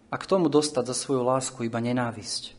a 0.07 0.15
k 0.15 0.29
tomu 0.31 0.47
dostať 0.47 0.87
za 0.87 0.95
svoju 0.95 1.27
lásku 1.27 1.67
iba 1.67 1.83
nenávisť. 1.83 2.55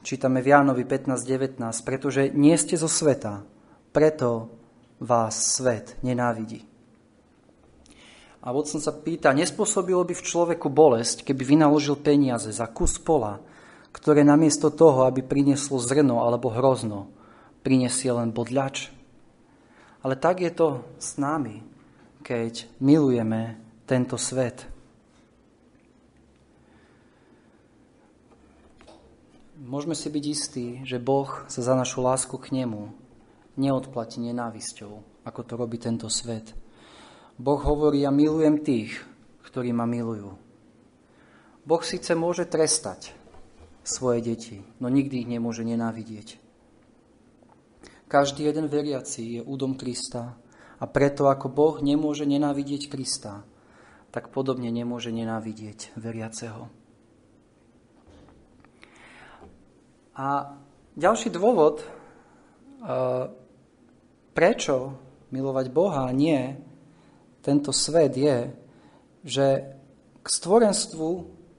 Čítame 0.00 0.40
v 0.40 0.48
Jánovi 0.48 0.88
15.19, 0.88 1.60
pretože 1.84 2.32
nie 2.32 2.56
ste 2.56 2.80
zo 2.80 2.88
sveta, 2.88 3.44
preto 3.92 4.59
vás 5.00 5.56
svet 5.56 5.96
nenávidí. 6.04 6.68
A 8.40 8.56
Watson 8.56 8.80
sa 8.80 8.96
pýta, 8.96 9.36
nespôsobilo 9.36 10.00
by 10.04 10.16
v 10.16 10.24
človeku 10.24 10.72
bolesť, 10.72 11.28
keby 11.28 11.56
vynaložil 11.56 12.00
peniaze 12.00 12.48
za 12.48 12.64
kus 12.72 12.96
pola, 12.96 13.40
ktoré 13.92 14.24
namiesto 14.24 14.72
toho, 14.72 15.04
aby 15.04 15.20
prinieslo 15.20 15.76
zrno 15.76 16.24
alebo 16.24 16.48
hrozno, 16.48 17.12
prinesie 17.60 18.08
len 18.08 18.32
bodľač? 18.32 18.88
Ale 20.00 20.16
tak 20.16 20.40
je 20.40 20.52
to 20.56 20.80
s 20.96 21.20
nami, 21.20 21.60
keď 22.24 22.64
milujeme 22.80 23.60
tento 23.84 24.16
svet. 24.16 24.64
Môžeme 29.60 29.92
si 29.92 30.08
byť 30.08 30.24
istí, 30.24 30.66
že 30.88 30.96
Boh 30.96 31.28
sa 31.52 31.60
za 31.60 31.76
našu 31.76 32.00
lásku 32.00 32.32
k 32.40 32.56
nemu 32.56 33.09
neodplatí 33.60 34.24
nenávisťou, 34.24 34.92
ako 35.28 35.40
to 35.44 35.52
robí 35.60 35.76
tento 35.76 36.08
svet. 36.08 36.56
Boh 37.36 37.60
hovorí, 37.60 38.08
ja 38.08 38.12
milujem 38.12 38.64
tých, 38.64 38.96
ktorí 39.44 39.76
ma 39.76 39.84
milujú. 39.84 40.32
Boh 41.68 41.82
síce 41.84 42.16
môže 42.16 42.48
trestať 42.48 43.12
svoje 43.84 44.24
deti, 44.24 44.64
no 44.80 44.88
nikdy 44.88 45.24
ich 45.24 45.28
nemôže 45.28 45.60
nenávidieť. 45.64 46.40
Každý 48.10 48.48
jeden 48.48 48.66
veriaci 48.66 49.38
je 49.38 49.40
údom 49.44 49.78
Krista 49.78 50.34
a 50.80 50.84
preto 50.88 51.30
ako 51.30 51.46
Boh 51.46 51.76
nemôže 51.78 52.26
nenávidieť 52.26 52.90
Krista, 52.90 53.46
tak 54.10 54.34
podobne 54.34 54.72
nemôže 54.74 55.14
nenávidieť 55.14 55.94
veriaceho. 55.94 56.66
A 60.18 60.58
ďalší 60.98 61.30
dôvod, 61.30 61.86
prečo 64.40 64.96
milovať 65.28 65.68
Boha 65.68 66.08
a 66.08 66.16
nie 66.16 66.56
tento 67.44 67.76
svet 67.76 68.16
je, 68.16 68.48
že 69.20 69.76
k 70.24 70.26
stvorenstvu 70.32 71.08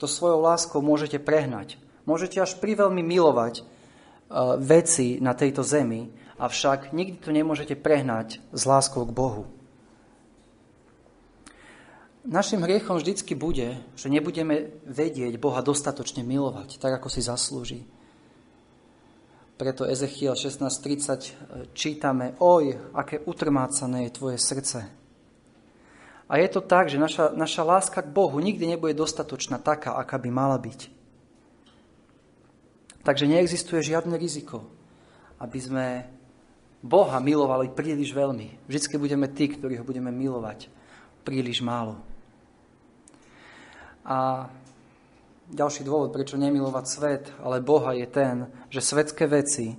to 0.02 0.10
svojou 0.10 0.41
láskou 0.41 0.82
môžete 0.82 1.22
prehnať. 1.22 1.78
Môžete 2.10 2.41
až 2.41 2.58
priveľmi 2.58 3.06
milovať 3.06 3.62
uh, 3.62 4.58
veci 4.58 5.22
na 5.22 5.38
tejto 5.38 5.62
zemi, 5.62 6.10
avšak 6.41 6.89
nikdy 6.89 7.22
to 7.22 7.30
nemôžete 7.30 7.78
prehnať 7.78 8.41
s 8.50 8.65
láskou 8.65 9.06
k 9.06 9.13
Bohu. 9.13 9.46
Našim 12.26 12.65
hriechom 12.65 12.98
vždycky 12.98 13.38
bude, 13.38 13.78
že 13.94 14.10
nebudeme 14.10 14.74
vedieť 14.89 15.38
Boha 15.38 15.62
dostatočne 15.62 16.26
milovať, 16.26 16.82
tak 16.82 16.98
ako 16.98 17.13
si 17.13 17.22
zaslúži. 17.22 17.86
Preto 19.62 19.86
Ezechiel 19.86 20.34
16.30 20.34 21.69
čítame, 21.78 22.34
oj, 22.41 22.82
aké 22.97 23.21
utrmácané 23.21 24.10
je 24.10 24.17
tvoje 24.17 24.41
srdce. 24.41 24.89
A 26.26 26.34
je 26.41 26.50
to 26.50 26.65
tak, 26.65 26.89
že 26.89 26.97
naša, 26.97 27.30
naša 27.38 27.62
láska 27.62 28.02
k 28.02 28.10
Bohu 28.10 28.34
nikdy 28.41 28.65
nebude 28.65 28.97
dostatočná 28.97 29.62
taká, 29.62 29.93
aká 29.93 30.17
by 30.17 30.34
mala 30.34 30.58
byť. 30.58 30.89
Takže 33.06 33.30
neexistuje 33.30 33.86
žiadne 33.86 34.17
riziko, 34.17 34.65
aby 35.38 35.60
sme 35.62 35.86
Boha 36.82 37.21
milovali 37.21 37.69
príliš 37.69 38.17
veľmi. 38.17 38.65
Vždycky 38.65 38.97
budeme 38.97 39.30
tí, 39.30 39.45
ktorí 39.45 39.78
ho 39.78 39.86
budeme 39.86 40.10
milovať 40.10 40.74
príliš 41.21 41.62
málo. 41.62 42.02
A 44.02 44.50
ďalší 45.52 45.84
dôvod, 45.84 46.16
prečo 46.16 46.40
nemilovať 46.40 46.86
svet, 46.88 47.26
ale 47.44 47.60
Boha 47.60 47.92
je 47.92 48.08
ten, 48.08 48.48
že 48.72 48.80
svetské 48.80 49.28
veci 49.28 49.76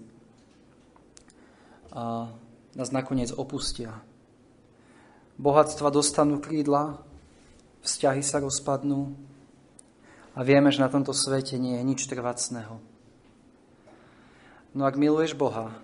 a 1.93 2.33
nás 2.73 2.89
nakoniec 2.89 3.33
opustia. 3.37 4.01
Bohatstva 5.37 5.93
dostanú 5.93 6.41
krídla, 6.41 7.01
vzťahy 7.85 8.25
sa 8.25 8.41
rozpadnú 8.41 9.13
a 10.33 10.41
vieme, 10.41 10.73
že 10.73 10.81
na 10.81 10.89
tomto 10.89 11.13
svete 11.13 11.61
nie 11.61 11.77
je 11.77 11.85
nič 11.85 12.01
trvacného. 12.09 12.81
No 14.73 14.89
ak 14.89 14.97
miluješ 14.97 15.37
Boha, 15.37 15.77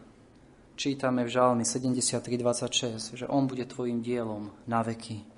čítame 0.81 1.29
v 1.29 1.33
Žalmi 1.33 1.69
73.26, 1.69 3.21
že 3.21 3.29
On 3.29 3.45
bude 3.45 3.69
tvojim 3.69 4.01
dielom 4.01 4.49
na 4.65 4.81
veky. 4.81 5.29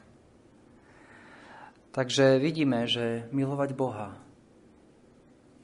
Takže 1.91 2.39
vidíme, 2.39 2.87
že 2.87 3.27
milovať 3.35 3.75
Boha 3.75 4.15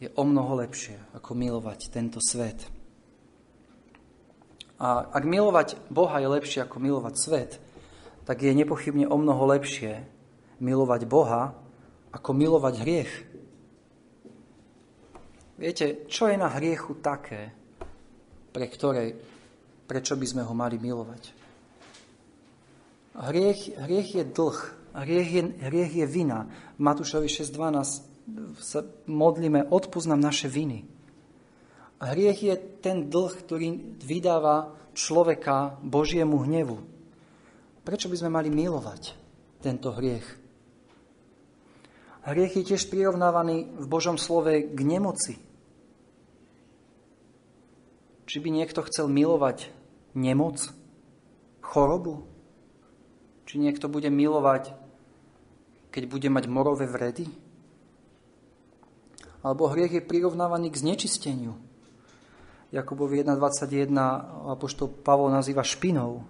je 0.01 0.09
o 0.13 0.23
mnoho 0.25 0.61
lepšie, 0.61 1.01
ako 1.17 1.33
milovať 1.33 1.89
tento 1.89 2.21
svet. 2.21 2.69
A 4.77 5.09
ak 5.09 5.25
milovať 5.25 5.89
Boha 5.89 6.21
je 6.21 6.29
lepšie 6.29 6.61
ako 6.69 6.77
milovať 6.85 7.15
svet, 7.17 7.53
tak 8.29 8.45
je 8.45 8.53
nepochybne 8.53 9.09
o 9.09 9.17
mnoho 9.17 9.49
lepšie 9.49 10.05
milovať 10.61 11.09
Boha, 11.09 11.57
ako 12.13 12.31
milovať 12.37 12.75
hriech. 12.85 13.13
Viete, 15.57 16.05
čo 16.13 16.29
je 16.29 16.37
na 16.37 16.53
hriechu 16.53 17.01
také, 17.01 17.57
pre 18.53 18.69
ktorej, 18.69 19.17
prečo 19.89 20.13
by 20.13 20.27
sme 20.29 20.43
ho 20.45 20.53
mali 20.53 20.77
milovať? 20.77 21.33
Hriech, 23.17 23.81
hriech 23.81 24.09
je 24.21 24.25
dlh, 24.29 24.59
hriech 24.93 25.31
je, 25.33 25.43
hriech 25.65 25.93
je 26.05 26.07
vina. 26.09 26.45
V 26.77 26.85
Matúšovi 26.85 27.33
6.12 27.33 28.16
sa 28.59 28.83
modlíme, 29.07 29.71
odpúsť 29.71 30.11
nám 30.11 30.21
naše 30.21 30.51
viny. 30.51 30.83
Hriech 32.03 32.41
je 32.43 32.55
ten 32.83 33.09
dlh, 33.09 33.33
ktorý 33.33 33.69
vydáva 34.03 34.75
človeka 34.93 35.81
Božiemu 35.81 36.45
hnevu. 36.45 36.79
Prečo 37.87 38.11
by 38.11 38.17
sme 38.19 38.31
mali 38.35 38.51
milovať 38.51 39.15
tento 39.63 39.95
hriech? 39.95 40.27
Hriech 42.27 42.59
je 42.59 42.69
tiež 42.75 42.91
prirovnávaný 42.91 43.71
v 43.79 43.87
Božom 43.87 44.19
slove 44.19 44.51
k 44.67 44.81
nemoci. 44.83 45.39
Či 48.27 48.43
by 48.43 48.51
niekto 48.51 48.83
chcel 48.91 49.07
milovať 49.07 49.71
nemoc, 50.19 50.59
chorobu? 51.63 52.27
Či 53.47 53.63
niekto 53.63 53.87
bude 53.87 54.11
milovať, 54.11 54.75
keď 55.95 56.03
bude 56.11 56.27
mať 56.27 56.45
morové 56.51 56.91
vredy? 56.91 57.46
Alebo 59.45 59.69
hriech 59.69 60.01
je 60.01 60.03
prirovnávaný 60.05 60.71
k 60.73 60.81
znečisteniu. 60.81 61.57
Jakubovi 62.73 63.23
1.21 63.23 63.95
apoštol 64.53 64.91
Pavol 65.01 65.31
nazýva 65.31 65.63
špinou. 65.63 66.25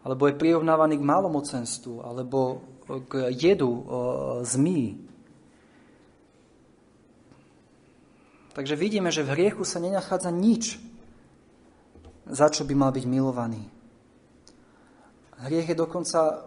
Alebo 0.00 0.24
je 0.30 0.38
prirovnávaný 0.38 0.96
k 0.96 1.04
malomocenstvu, 1.04 2.00
alebo 2.00 2.64
k 3.10 3.28
jedu 3.36 3.84
zmí. 4.46 4.96
Takže 8.56 8.74
vidíme, 8.74 9.12
že 9.12 9.22
v 9.22 9.36
hriechu 9.36 9.62
sa 9.62 9.78
nenachádza 9.78 10.32
nič, 10.32 10.80
za 12.30 12.48
čo 12.48 12.64
by 12.64 12.74
mal 12.74 12.90
byť 12.94 13.04
milovaný. 13.10 13.68
Hriech 15.40 15.70
je 15.70 15.76
dokonca 15.76 16.46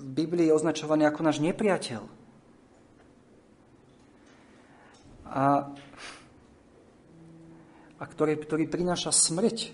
v 0.00 0.04
Biblii 0.04 0.52
označovaný 0.52 1.08
ako 1.08 1.20
náš 1.24 1.38
nepriateľ 1.40 2.19
a, 5.30 5.70
a 7.96 8.04
ktorý, 8.04 8.34
ktorý 8.42 8.66
prináša 8.66 9.14
smrť 9.14 9.70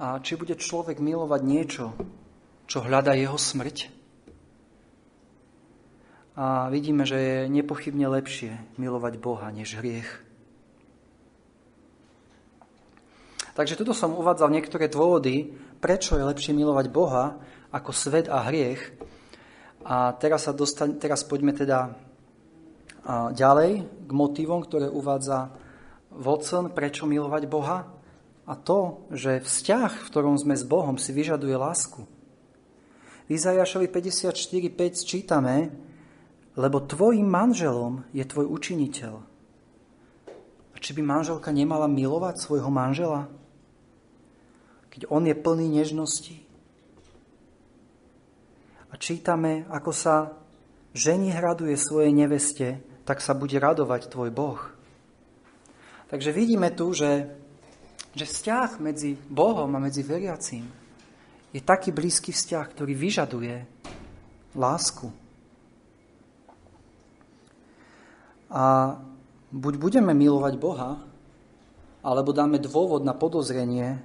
A 0.00 0.22
či 0.24 0.40
bude 0.40 0.56
človek 0.56 1.02
milovať 1.02 1.42
niečo, 1.44 1.92
čo 2.64 2.80
hľada 2.80 3.12
jeho 3.18 3.36
smrť? 3.36 3.90
A 6.38 6.70
vidíme, 6.70 7.02
že 7.02 7.18
je 7.18 7.36
nepochybne 7.50 8.06
lepšie 8.06 8.78
milovať 8.78 9.18
Boha 9.18 9.50
než 9.50 9.74
hriech. 9.74 10.06
Takže 13.58 13.74
tuto 13.74 13.90
som 13.90 14.14
uvádzal 14.14 14.54
niektoré 14.54 14.86
dôvody, 14.86 15.50
prečo 15.82 16.14
je 16.14 16.22
lepšie 16.22 16.54
milovať 16.54 16.86
Boha 16.94 17.42
ako 17.74 17.90
svet 17.90 18.30
a 18.30 18.46
hriech. 18.46 18.94
A 19.82 20.14
teraz, 20.14 20.46
sa 20.46 20.54
dostane, 20.54 20.94
teraz 20.94 21.26
poďme 21.26 21.50
teda 21.50 21.90
ďalej 23.06 23.70
k 24.08 24.10
motivom, 24.10 24.64
ktoré 24.64 24.90
uvádza 24.90 25.52
Watson, 26.14 26.72
prečo 26.72 27.06
milovať 27.06 27.42
Boha. 27.46 27.86
A 28.48 28.56
to, 28.56 29.04
že 29.12 29.44
vzťah, 29.44 29.90
v 29.92 30.08
ktorom 30.08 30.40
sme 30.40 30.56
s 30.56 30.64
Bohom, 30.64 30.96
si 30.96 31.12
vyžaduje 31.12 31.52
lásku. 31.52 32.08
V 33.28 33.36
Izajašovi 33.36 33.92
54.5 33.92 35.04
čítame, 35.04 35.68
lebo 36.56 36.80
tvojim 36.80 37.28
manželom 37.28 38.08
je 38.16 38.24
tvoj 38.24 38.48
učiniteľ. 38.48 39.20
A 40.72 40.76
či 40.80 40.96
by 40.96 41.04
manželka 41.04 41.52
nemala 41.52 41.84
milovať 41.84 42.40
svojho 42.40 42.72
manžela? 42.72 43.28
Keď 44.88 45.12
on 45.12 45.28
je 45.28 45.36
plný 45.36 45.68
nežnosti. 45.68 46.40
A 48.88 48.96
čítame, 48.96 49.68
ako 49.68 49.92
sa 49.92 50.32
ženi 50.96 51.28
hraduje 51.28 51.76
svojej 51.76 52.16
neveste, 52.16 52.80
tak 53.08 53.24
sa 53.24 53.32
bude 53.32 53.56
radovať 53.56 54.12
tvoj 54.12 54.28
Boh. 54.28 54.60
Takže 56.12 56.28
vidíme 56.28 56.68
tu, 56.76 56.92
že, 56.92 57.32
že 58.12 58.28
vzťah 58.28 58.76
medzi 58.84 59.16
Bohom 59.32 59.72
a 59.72 59.80
medzi 59.80 60.04
veriacím 60.04 60.68
je 61.56 61.64
taký 61.64 61.88
blízky 61.88 62.36
vzťah, 62.36 62.66
ktorý 62.68 62.92
vyžaduje 62.92 63.64
lásku. 64.52 65.08
A 68.52 68.96
buď 69.56 69.74
budeme 69.80 70.12
milovať 70.12 70.54
Boha, 70.60 71.00
alebo 72.04 72.36
dáme 72.36 72.60
dôvod 72.60 73.08
na 73.08 73.16
podozrenie, 73.16 74.04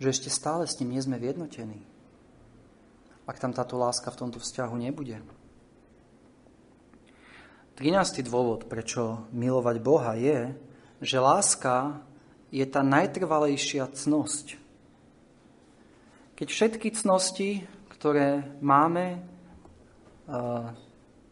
že 0.00 0.08
ešte 0.08 0.32
stále 0.32 0.64
s 0.64 0.80
ním 0.80 0.96
nie 0.96 1.04
sme 1.04 1.20
vjednotení. 1.20 1.84
Ak 3.28 3.36
tam 3.36 3.52
táto 3.52 3.76
láska 3.76 4.08
v 4.08 4.24
tomto 4.24 4.40
vzťahu 4.40 4.74
nebude. 4.80 5.20
13. 7.78 8.26
dôvod, 8.26 8.66
prečo 8.66 9.30
milovať 9.30 9.76
Boha 9.78 10.18
je, 10.18 10.50
že 10.98 11.22
láska 11.22 12.02
je 12.50 12.66
tá 12.66 12.82
najtrvalejšia 12.82 13.86
cnosť. 13.94 14.58
Keď 16.34 16.48
všetky 16.50 16.90
cnosti, 16.98 17.62
ktoré 17.86 18.50
máme, 18.58 19.22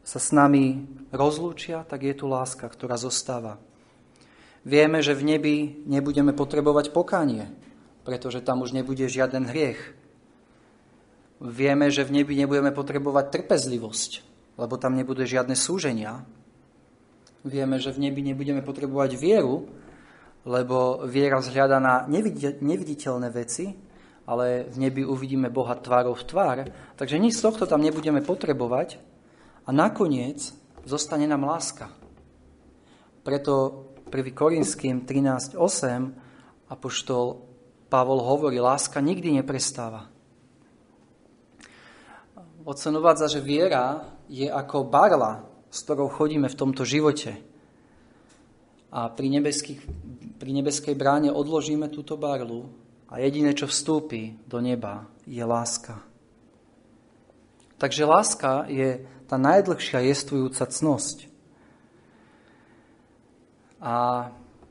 sa 0.06 0.18
s 0.22 0.30
nami 0.30 0.86
rozlúčia, 1.10 1.82
tak 1.82 2.06
je 2.06 2.14
tu 2.14 2.30
láska, 2.30 2.70
ktorá 2.70 2.94
zostáva. 2.94 3.58
Vieme, 4.62 5.02
že 5.02 5.18
v 5.18 5.26
nebi 5.26 5.82
nebudeme 5.82 6.30
potrebovať 6.30 6.94
pokánie, 6.94 7.50
pretože 8.06 8.38
tam 8.38 8.62
už 8.62 8.70
nebude 8.70 9.10
žiaden 9.10 9.50
hriech. 9.50 9.98
Vieme, 11.42 11.90
že 11.90 12.06
v 12.06 12.22
nebi 12.22 12.38
nebudeme 12.38 12.70
potrebovať 12.70 13.34
trpezlivosť, 13.34 14.35
lebo 14.56 14.74
tam 14.80 14.96
nebude 14.96 15.24
žiadne 15.28 15.54
súženia. 15.56 16.24
Vieme, 17.46 17.78
že 17.78 17.94
v 17.94 18.08
nebi 18.08 18.24
nebudeme 18.26 18.60
potrebovať 18.64 19.14
vieru, 19.14 19.70
lebo 20.42 21.06
viera 21.06 21.38
zhľada 21.38 21.78
na 21.78 21.94
neviditeľné 22.58 23.28
veci, 23.30 23.76
ale 24.26 24.66
v 24.66 24.76
nebi 24.82 25.06
uvidíme 25.06 25.52
Boha 25.52 25.78
tvárov 25.78 26.18
v 26.18 26.26
tvár. 26.26 26.58
Takže 26.98 27.20
nič 27.22 27.38
z 27.38 27.44
tohto 27.46 27.70
tam 27.70 27.84
nebudeme 27.84 28.18
potrebovať, 28.24 28.98
a 29.66 29.74
nakoniec 29.74 30.54
zostane 30.86 31.26
nám 31.26 31.42
láska. 31.42 31.90
Preto 33.26 33.84
1. 34.06 34.30
Korinským 34.30 35.02
13.8 35.02 35.58
apoštol 36.70 37.42
Pavol 37.90 38.22
hovorí, 38.22 38.62
láska 38.62 39.02
nikdy 39.02 39.42
neprestáva. 39.42 40.06
Otcen 42.66 42.94
uvádza, 42.98 43.30
že 43.30 43.42
viera 43.42 44.15
je 44.26 44.46
ako 44.50 44.86
barla, 44.86 45.46
s 45.70 45.82
ktorou 45.82 46.10
chodíme 46.10 46.46
v 46.50 46.58
tomto 46.58 46.82
živote. 46.86 47.38
A 48.90 49.10
pri, 49.12 49.28
pri 50.38 50.50
nebeskej 50.54 50.94
bráne 50.96 51.34
odložíme 51.34 51.90
túto 51.90 52.16
barlu 52.16 52.70
a 53.10 53.18
jediné, 53.22 53.52
čo 53.54 53.68
vstúpi 53.68 54.38
do 54.46 54.58
neba, 54.62 55.06
je 55.26 55.42
láska. 55.42 56.00
Takže 57.76 58.08
láska 58.08 58.64
je 58.72 59.04
tá 59.28 59.36
najdlhšia 59.36 60.00
jestvujúca 60.06 60.64
cnosť. 60.64 61.28
A 63.84 64.26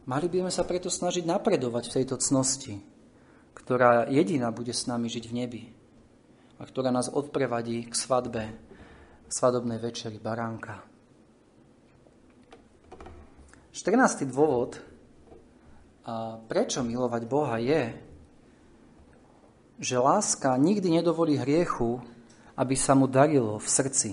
mali 0.09 0.25
by 0.25 0.47
sme 0.47 0.51
sa 0.51 0.65
preto 0.65 0.89
snažiť 0.89 1.21
napredovať 1.21 1.91
v 1.91 1.95
tejto 2.01 2.15
cnosti, 2.17 2.81
ktorá 3.53 4.09
jediná 4.09 4.49
bude 4.49 4.73
s 4.73 4.89
nami 4.89 5.05
žiť 5.07 5.25
v 5.29 5.37
nebi 5.37 5.63
a 6.57 6.63
ktorá 6.63 6.89
nás 6.89 7.11
odprevadí 7.11 7.85
k 7.85 7.93
svadbe, 7.93 8.55
svadobnej 9.29 9.81
večeri 9.81 10.21
baránka. 10.21 10.85
14. 13.75 14.23
dôvod, 14.29 14.79
prečo 16.47 16.79
milovať 16.85 17.21
Boha 17.27 17.59
je, 17.59 17.91
že 19.75 19.99
láska 19.99 20.55
nikdy 20.55 21.01
nedovolí 21.01 21.35
hriechu, 21.35 21.99
aby 22.55 22.75
sa 22.79 22.95
mu 22.95 23.11
darilo 23.11 23.59
v 23.59 23.67
srdci. 23.67 24.11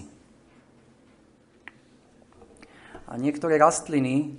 A 3.06 3.14
niektoré 3.14 3.60
rastliny 3.60 4.34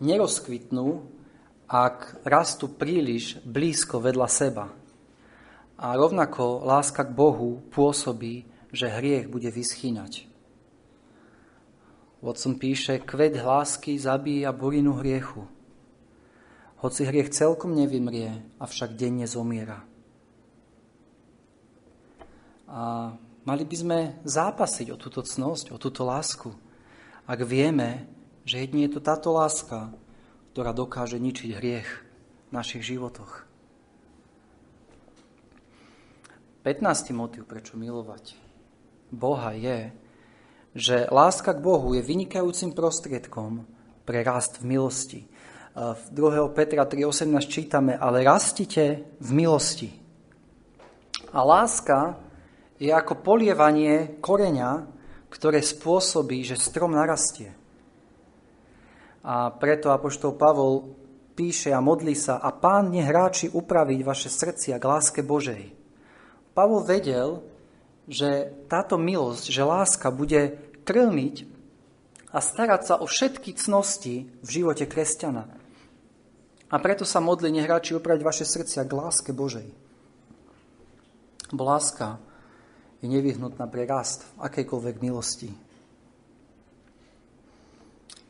nerozkvitnú, 0.00 0.86
ak 1.68 2.24
rastú 2.24 2.72
príliš 2.72 3.42
blízko 3.44 4.00
vedľa 4.00 4.28
seba. 4.30 4.70
A 5.76 5.92
rovnako 5.92 6.64
láska 6.64 7.04
k 7.04 7.12
Bohu 7.12 7.60
pôsobí, 7.68 8.48
že 8.72 8.90
hriech 8.90 9.30
bude 9.30 9.50
vyschýnať. 9.50 10.26
Vodcom 12.24 12.58
píše, 12.58 12.98
kvet 13.02 13.38
lásky 13.38 13.98
zabíja 14.00 14.50
burinu 14.50 14.96
hriechu. 14.98 15.46
Hoci 16.82 17.06
hriech 17.06 17.30
celkom 17.30 17.76
nevymrie, 17.76 18.42
avšak 18.58 18.96
denne 18.98 19.28
zomiera. 19.28 19.84
A 22.66 23.14
mali 23.46 23.62
by 23.62 23.76
sme 23.76 23.98
zápasiť 24.26 24.90
o 24.90 24.96
túto 24.98 25.22
cnosť, 25.22 25.70
o 25.70 25.78
túto 25.78 26.02
lásku 26.02 26.50
ak 27.26 27.42
vieme, 27.42 28.06
že 28.46 28.62
jedine 28.62 28.86
je 28.86 28.94
to 28.96 29.02
táto 29.02 29.34
láska, 29.34 29.90
ktorá 30.54 30.70
dokáže 30.70 31.18
ničiť 31.18 31.58
hriech 31.58 31.90
v 32.46 32.50
našich 32.54 32.86
životoch. 32.86 33.42
15. 36.62 37.10
motiv, 37.14 37.42
prečo 37.46 37.74
milovať 37.74 38.45
Boha 39.10 39.52
je, 39.54 39.92
že 40.76 41.08
láska 41.08 41.56
k 41.56 41.62
Bohu 41.62 41.96
je 41.96 42.04
vynikajúcim 42.04 42.76
prostriedkom 42.76 43.64
pre 44.04 44.20
rast 44.26 44.60
v 44.60 44.76
milosti. 44.76 45.20
V 45.76 46.02
2. 46.12 46.56
Petra 46.56 46.88
3.18 46.88 47.46
čítame, 47.48 47.96
ale 47.96 48.24
rastite 48.24 49.04
v 49.20 49.30
milosti. 49.32 49.90
A 51.32 51.40
láska 51.44 52.16
je 52.80 52.92
ako 52.92 53.20
polievanie 53.20 54.20
koreňa 54.20 54.96
ktoré 55.36 55.60
spôsobí, 55.60 56.46
že 56.46 56.56
strom 56.56 56.94
narastie. 56.94 57.52
A 59.26 59.50
preto 59.52 59.90
Apoštol 59.90 60.38
Pavol 60.38 60.96
píše 61.36 61.74
a 61.74 61.82
modlí 61.84 62.16
sa 62.16 62.40
a 62.40 62.54
pán 62.54 62.94
nehráči 62.94 63.52
upraviť 63.52 64.00
vaše 64.06 64.30
srdcia 64.32 64.80
k 64.80 64.88
láske 64.88 65.20
Božej. 65.20 65.74
Pavol 66.56 66.86
vedel, 66.86 67.44
že 68.06 68.54
táto 68.70 68.98
milosť, 68.98 69.50
že 69.50 69.62
láska 69.66 70.14
bude 70.14 70.58
krmiť 70.86 71.46
a 72.30 72.38
starať 72.38 72.82
sa 72.86 72.94
o 73.02 73.06
všetky 73.06 73.58
cnosti 73.58 74.30
v 74.42 74.48
živote 74.48 74.86
kresťana. 74.86 75.50
A 76.66 76.76
preto 76.82 77.06
sa 77.06 77.22
modlí, 77.22 77.50
nehráči 77.54 77.94
upraviť 77.94 78.22
vaše 78.26 78.44
srdcia 78.46 78.82
k 78.86 78.96
láske 78.96 79.30
Božej. 79.30 79.70
Bo 81.54 81.62
láska 81.62 82.18
je 83.02 83.06
nevyhnutná 83.06 83.70
pre 83.70 83.86
rast 83.86 84.26
v 84.34 84.50
akejkoľvek 84.50 84.96
milosti. 84.98 85.50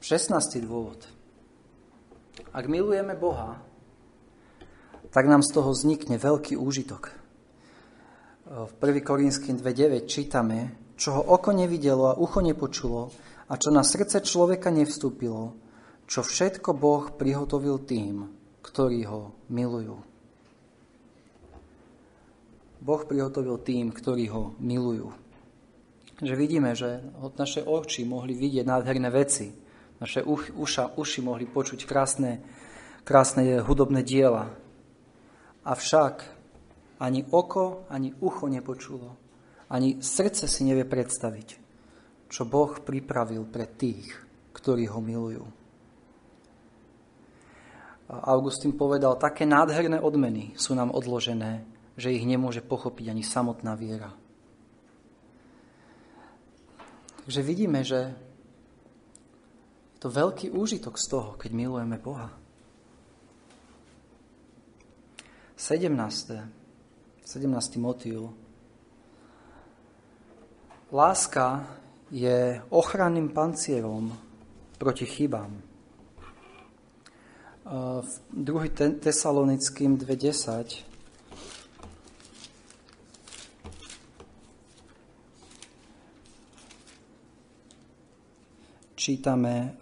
16. 0.04 0.62
dôvod. 0.62 1.02
Ak 2.52 2.68
milujeme 2.68 3.16
Boha, 3.16 3.58
tak 5.10 5.26
nám 5.26 5.40
z 5.40 5.50
toho 5.56 5.72
vznikne 5.72 6.20
veľký 6.20 6.54
úžitok. 6.60 7.25
V 8.46 8.72
1. 8.78 9.02
Korinským 9.02 9.58
2.9 9.58 10.06
čítame, 10.06 10.70
čo 10.94 11.18
ho 11.18 11.22
oko 11.34 11.50
nevidelo 11.50 12.14
a 12.14 12.18
ucho 12.22 12.38
nepočulo 12.38 13.10
a 13.50 13.58
čo 13.58 13.74
na 13.74 13.82
srdce 13.82 14.22
človeka 14.22 14.70
nevstúpilo, 14.70 15.58
čo 16.06 16.22
všetko 16.22 16.70
Boh 16.78 17.10
prihotovil 17.10 17.82
tým, 17.82 18.30
ktorí 18.62 19.02
ho 19.10 19.34
milujú. 19.50 19.98
Boh 22.86 23.02
prihotovil 23.02 23.58
tým, 23.66 23.90
ktorí 23.90 24.30
ho 24.30 24.54
milujú. 24.62 25.10
Že 26.22 26.34
vidíme, 26.38 26.78
že 26.78 27.02
naše 27.34 27.66
oči 27.66 28.06
mohli 28.06 28.38
vidieť 28.38 28.62
nádherné 28.62 29.10
veci, 29.10 29.50
naše 29.98 30.22
uša, 30.22 30.94
uši 30.94 31.18
mohli 31.18 31.50
počuť 31.50 31.82
krásne, 31.82 32.46
krásne 33.02 33.58
hudobné 33.58 34.06
diela. 34.06 34.54
Avšak 35.66 36.35
ani 37.00 37.24
oko, 37.30 37.84
ani 37.92 38.12
ucho 38.20 38.48
nepočulo, 38.48 39.16
ani 39.68 40.00
srdce 40.00 40.48
si 40.48 40.64
nevie 40.64 40.88
predstaviť, 40.88 41.48
čo 42.30 42.42
Boh 42.48 42.72
pripravil 42.80 43.44
pre 43.46 43.68
tých, 43.68 44.08
ktorí 44.56 44.88
ho 44.88 45.00
milujú. 45.02 45.44
Augustín 48.06 48.78
povedal, 48.78 49.18
také 49.18 49.42
nádherné 49.42 49.98
odmeny 49.98 50.54
sú 50.54 50.78
nám 50.78 50.94
odložené, 50.94 51.66
že 51.98 52.14
ich 52.14 52.22
nemôže 52.22 52.62
pochopiť 52.62 53.10
ani 53.10 53.26
samotná 53.26 53.74
viera. 53.74 54.14
Takže 57.26 57.42
vidíme, 57.42 57.82
že 57.82 58.14
je 59.96 59.98
to 59.98 60.06
veľký 60.06 60.54
úžitok 60.54 60.94
z 60.94 61.06
toho, 61.10 61.34
keď 61.34 61.50
milujeme 61.50 61.98
Boha. 61.98 62.30
17. 65.58 66.65
17. 67.26 67.76
motív. 67.76 68.30
Láska 70.92 71.66
je 72.10 72.62
ochranným 72.70 73.28
pancierom 73.34 74.14
proti 74.78 75.06
chybám. 75.06 75.62
V 78.00 78.22
2. 78.30 79.02
Tesalonickým 79.02 79.98
2.10 79.98 80.86
čítame 88.94 89.74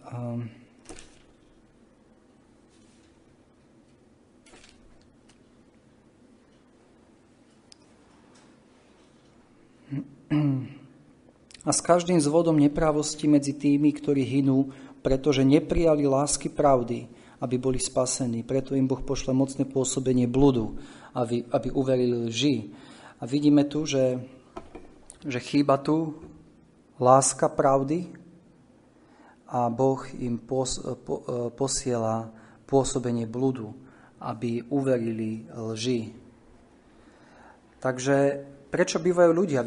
a 11.64 11.70
s 11.72 11.80
každým 11.80 12.20
zvodom 12.20 12.60
neprávosti 12.60 13.24
medzi 13.24 13.56
tými, 13.56 13.88
ktorí 13.96 14.20
hynú, 14.20 14.68
pretože 15.00 15.44
neprijali 15.44 16.04
lásky 16.04 16.52
pravdy, 16.52 17.08
aby 17.40 17.56
boli 17.56 17.80
spasení. 17.80 18.44
Preto 18.44 18.76
im 18.76 18.88
Boh 18.88 19.00
pošle 19.00 19.32
mocné 19.32 19.64
pôsobenie 19.64 20.28
bludu, 20.28 20.76
aby, 21.16 21.44
aby 21.48 21.68
uverili 21.72 22.28
lži. 22.28 22.72
A 23.20 23.24
vidíme 23.24 23.64
tu, 23.64 23.88
že, 23.88 24.20
že 25.24 25.40
chýba 25.40 25.80
tu 25.80 26.20
láska 27.00 27.48
pravdy 27.48 28.12
a 29.48 29.68
Boh 29.72 30.04
im 30.20 30.36
pos, 30.40 30.80
po, 31.04 31.24
posiela 31.56 32.28
pôsobenie 32.64 33.24
bludu, 33.28 33.72
aby 34.20 34.64
uverili 34.68 35.44
lži. 35.52 36.16
Takže 37.80 38.48
prečo 38.74 38.98
bývajú 38.98 39.30
ľudia 39.30 39.62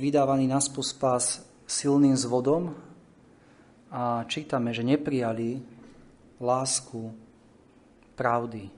vydávaní 0.00 0.48
na 0.48 0.64
spás 0.64 1.44
silným 1.68 2.16
zvodom 2.16 2.72
a 3.92 4.24
čítame, 4.24 4.72
že 4.72 4.80
neprijali 4.80 5.60
lásku, 6.40 7.12
pravdy. 8.16 8.72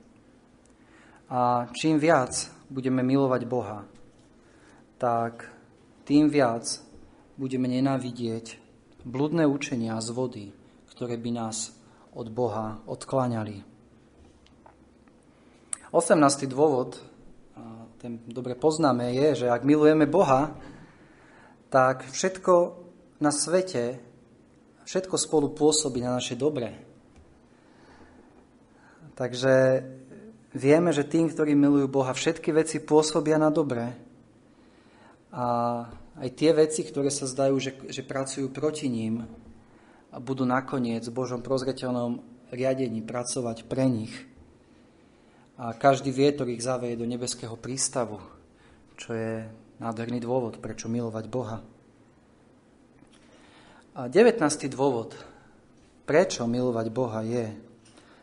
A 1.31 1.71
čím 1.71 1.95
viac 1.95 2.51
budeme 2.67 3.07
milovať 3.07 3.41
Boha, 3.47 3.87
tak 4.99 5.47
tým 6.03 6.27
viac 6.27 6.83
budeme 7.39 7.71
nenávidieť 7.71 8.59
bludné 9.07 9.47
učenia 9.47 9.95
z 10.03 10.11
vody, 10.11 10.45
ktoré 10.91 11.15
by 11.15 11.31
nás 11.39 11.71
od 12.11 12.27
Boha 12.27 12.83
odkláňali. 12.83 13.63
18. 15.95 16.51
dôvod, 16.51 16.99
ten 17.99 18.23
dobre 18.31 18.55
poznáme, 18.55 19.11
je, 19.11 19.43
že 19.43 19.47
ak 19.51 19.67
milujeme 19.67 20.07
Boha, 20.07 20.55
tak 21.67 22.07
všetko 22.07 22.53
na 23.19 23.27
svete, 23.27 23.99
všetko 24.87 25.19
spolu 25.19 25.51
pôsobí 25.51 25.99
na 25.99 26.15
naše 26.15 26.39
dobré. 26.39 26.79
Takže 29.19 29.83
vieme, 30.55 30.95
že 30.95 31.03
tým, 31.03 31.27
ktorí 31.27 31.59
milujú 31.59 31.91
Boha, 31.91 32.15
všetky 32.15 32.55
veci 32.55 32.79
pôsobia 32.79 33.35
na 33.35 33.51
dobré. 33.51 33.91
A 35.35 35.43
aj 36.23 36.29
tie 36.39 36.55
veci, 36.55 36.87
ktoré 36.87 37.11
sa 37.11 37.27
zdajú, 37.27 37.59
že, 37.59 37.75
že 37.91 38.07
pracujú 38.07 38.47
proti 38.47 38.87
ním, 38.87 39.27
budú 40.23 40.47
nakoniec 40.47 41.03
v 41.03 41.13
Božom 41.19 41.43
prozreteľnom 41.43 42.23
riadení 42.55 43.03
pracovať 43.03 43.67
pre 43.67 43.85
nich. 43.91 44.13
A 45.59 45.75
každý 45.75 46.15
vietor 46.15 46.47
ich 46.47 46.63
zaveje 46.63 46.95
do 46.95 47.03
nebeského 47.03 47.59
prístavu, 47.59 48.23
čo 48.95 49.11
je 49.11 49.43
nádherný 49.83 50.23
dôvod, 50.23 50.63
prečo 50.63 50.87
milovať 50.87 51.25
Boha. 51.27 51.59
A 53.91 54.07
19. 54.07 54.39
dôvod, 54.71 55.19
prečo 56.07 56.47
milovať 56.47 56.87
Boha 56.95 57.19
je, 57.27 57.51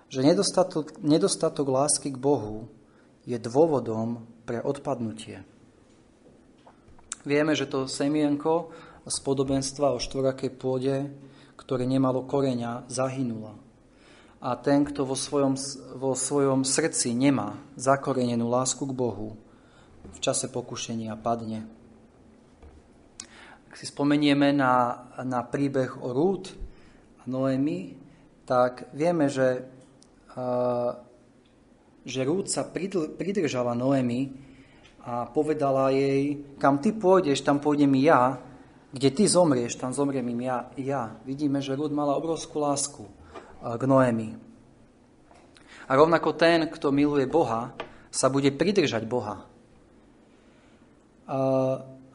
že 0.09 0.24
nedostatok, 0.24 0.97
nedostatok 1.05 1.68
lásky 1.68 2.09
k 2.09 2.16
Bohu 2.16 2.72
je 3.28 3.37
dôvodom 3.37 4.24
pre 4.49 4.64
odpadnutie. 4.64 5.45
Vieme, 7.28 7.53
že 7.53 7.68
to 7.68 7.84
semienko 7.84 8.72
z 9.05 9.16
podobenstva 9.20 9.93
o 9.93 10.01
štvorakej 10.01 10.57
pôde, 10.57 11.12
ktoré 11.61 11.84
nemalo 11.84 12.24
koreňa, 12.24 12.89
zahynula. 12.89 13.66
A 14.47 14.55
ten, 14.55 14.86
kto 14.86 15.03
vo 15.03 15.18
svojom, 15.18 15.59
vo 15.99 16.14
svojom 16.14 16.62
srdci 16.62 17.11
nemá 17.18 17.59
zakorenenú 17.74 18.47
lásku 18.47 18.86
k 18.86 18.94
Bohu, 18.94 19.34
v 20.07 20.18
čase 20.22 20.47
pokušenia 20.47 21.18
padne. 21.18 21.66
Ak 23.66 23.74
si 23.74 23.90
spomenieme 23.90 24.55
na, 24.55 25.03
na 25.26 25.42
príbeh 25.42 25.99
o 25.99 26.14
Rút 26.14 26.55
a 27.18 27.26
Noemi, 27.26 27.99
tak 28.47 28.86
vieme, 28.94 29.26
že 29.26 29.66
že 32.07 32.20
Rúd 32.28 32.47
sa 32.53 32.68
pridržala 33.16 33.72
Noemi 33.72 34.36
a 35.01 35.24
povedala 35.26 35.88
jej, 35.90 36.44
kam 36.61 36.76
ty 36.76 36.92
pôjdeš, 36.92 37.40
tam 37.40 37.57
pôjdem 37.57 37.97
ja, 38.05 38.36
kde 38.92 39.09
ty 39.16 39.24
zomrieš, 39.24 39.80
tam 39.80 39.97
zomriem 39.97 40.28
im 40.28 40.40
ja. 40.44 40.68
ja. 40.76 41.03
Vidíme, 41.24 41.64
že 41.64 41.72
Rúd 41.72 41.90
mala 41.90 42.14
obrovskú 42.14 42.61
lásku 42.61 43.16
k 43.62 43.82
Noemi. 43.88 44.36
A 45.86 45.92
rovnako 45.94 46.34
ten, 46.34 46.66
kto 46.66 46.90
miluje 46.90 47.30
Boha, 47.30 47.72
sa 48.11 48.26
bude 48.26 48.50
pridržať 48.50 49.07
Boha. 49.07 49.46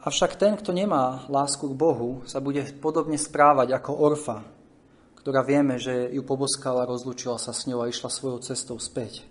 Avšak 0.02 0.34
ten, 0.34 0.58
kto 0.58 0.74
nemá 0.74 1.24
lásku 1.30 1.62
k 1.62 1.78
Bohu, 1.78 2.26
sa 2.26 2.42
bude 2.42 2.64
podobne 2.82 3.16
správať 3.16 3.70
ako 3.76 3.92
orfa, 4.02 4.42
ktorá 5.22 5.46
vieme, 5.46 5.78
že 5.78 6.10
ju 6.10 6.26
poboskala, 6.26 6.88
rozlúčila 6.88 7.38
sa 7.38 7.54
s 7.54 7.70
ňou 7.70 7.86
a 7.86 7.88
išla 7.88 8.10
svojou 8.10 8.42
cestou 8.42 8.76
späť. 8.82 9.22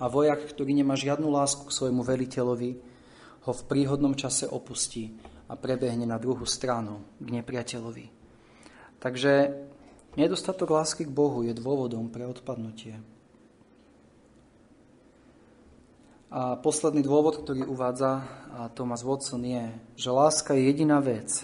A 0.00 0.08
vojak, 0.08 0.48
ktorý 0.54 0.72
nemá 0.72 0.96
žiadnu 0.96 1.28
lásku 1.28 1.66
k 1.66 1.76
svojmu 1.76 2.00
veliteľovi, 2.06 2.70
ho 3.44 3.52
v 3.52 3.66
príhodnom 3.68 4.14
čase 4.14 4.48
opustí 4.48 5.12
a 5.50 5.58
prebehne 5.58 6.06
na 6.06 6.16
druhú 6.16 6.46
stranu 6.46 7.04
k 7.18 7.42
nepriateľovi. 7.42 8.06
Takže 9.00 9.32
nedostatok 10.18 10.70
lásky 10.70 11.06
k 11.06 11.12
Bohu 11.12 11.42
je 11.46 11.54
dôvodom 11.54 12.10
pre 12.10 12.26
odpadnutie. 12.26 12.98
A 16.30 16.54
posledný 16.54 17.02
dôvod, 17.02 17.42
ktorý 17.42 17.66
uvádza 17.66 18.22
Thomas 18.78 19.02
Watson 19.02 19.42
je, 19.42 19.66
že 19.98 20.14
láska 20.14 20.54
je 20.54 20.70
jediná 20.70 21.02
vec, 21.02 21.42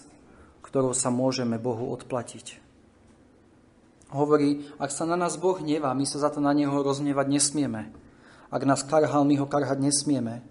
ktorou 0.63 0.95
sa 0.95 1.11
môžeme 1.11 1.59
Bohu 1.59 1.91
odplatiť. 1.91 2.63
Hovorí, 4.15 4.63
ak 4.79 4.95
sa 4.95 5.03
na 5.03 5.19
nás 5.19 5.35
Boh 5.35 5.59
nevá, 5.59 5.91
my 5.91 6.07
sa 6.07 6.23
za 6.23 6.31
to 6.31 6.39
na 6.39 6.55
Neho 6.55 6.79
rozmievať 6.79 7.27
nesmieme. 7.27 7.91
Ak 8.47 8.63
nás 8.63 8.87
karhal, 8.87 9.27
my 9.27 9.35
ho 9.43 9.51
karhať 9.51 9.83
nesmieme. 9.83 10.47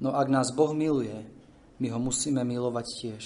No 0.00 0.16
ak 0.16 0.32
nás 0.32 0.48
Boh 0.56 0.72
miluje, 0.72 1.28
my 1.76 1.92
ho 1.92 2.00
musíme 2.00 2.40
milovať 2.48 2.86
tiež. 3.04 3.24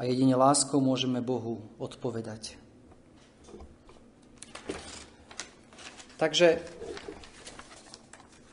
A 0.00 0.08
jedine 0.08 0.32
láskou 0.32 0.80
môžeme 0.80 1.20
Bohu 1.20 1.60
odpovedať. 1.76 2.56
Takže 6.14 6.62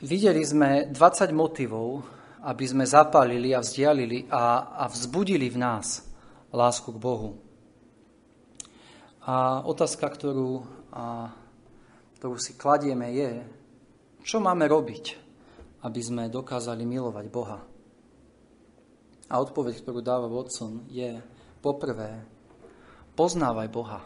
videli 0.01 0.41
sme 0.41 0.89
20 0.89 1.29
motivov, 1.29 2.01
aby 2.41 2.65
sme 2.65 2.89
zapálili 2.89 3.53
a 3.53 3.61
vzdialili 3.61 4.25
a, 4.33 4.73
a 4.81 4.89
vzbudili 4.89 5.45
v 5.45 5.61
nás 5.61 6.01
lásku 6.49 6.89
k 6.89 6.97
Bohu. 6.97 7.37
A 9.21 9.61
otázka, 9.61 10.09
ktorú, 10.09 10.65
a, 10.89 11.29
ktorú 12.17 12.35
si 12.41 12.57
kladieme, 12.57 13.13
je, 13.13 13.45
čo 14.25 14.41
máme 14.41 14.65
robiť, 14.65 15.05
aby 15.85 16.01
sme 16.01 16.33
dokázali 16.33 16.81
milovať 16.81 17.25
Boha? 17.29 17.61
A 19.29 19.33
odpoveď, 19.37 19.85
ktorú 19.85 20.01
dáva 20.01 20.25
Watson, 20.25 20.89
je 20.89 21.21
poprvé, 21.61 22.25
poznávaj 23.13 23.69
Boha. 23.69 24.01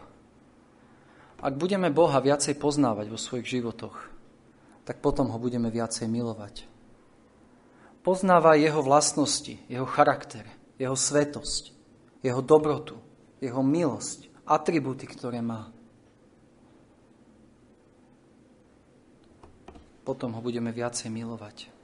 Ak 1.36 1.52
budeme 1.60 1.92
Boha 1.92 2.16
viacej 2.16 2.56
poznávať 2.56 3.12
vo 3.12 3.20
svojich 3.20 3.60
životoch, 3.60 3.96
tak 4.88 5.04
potom 5.04 5.28
ho 5.28 5.38
budeme 5.38 5.68
viacej 5.68 6.08
milovať. 6.08 6.64
Poznávaj 8.06 8.62
jeho 8.62 8.80
vlastnosti, 8.86 9.58
jeho 9.66 9.84
charakter, 9.84 10.46
jeho 10.78 10.94
svetosť, 10.94 11.74
jeho 12.22 12.40
dobrotu, 12.40 12.96
jeho 13.42 13.60
milosť, 13.66 14.30
atributy, 14.46 15.10
ktoré 15.10 15.42
má. 15.42 15.74
Potom 20.06 20.38
ho 20.38 20.40
budeme 20.40 20.70
viacej 20.70 21.10
milovať. 21.10 21.74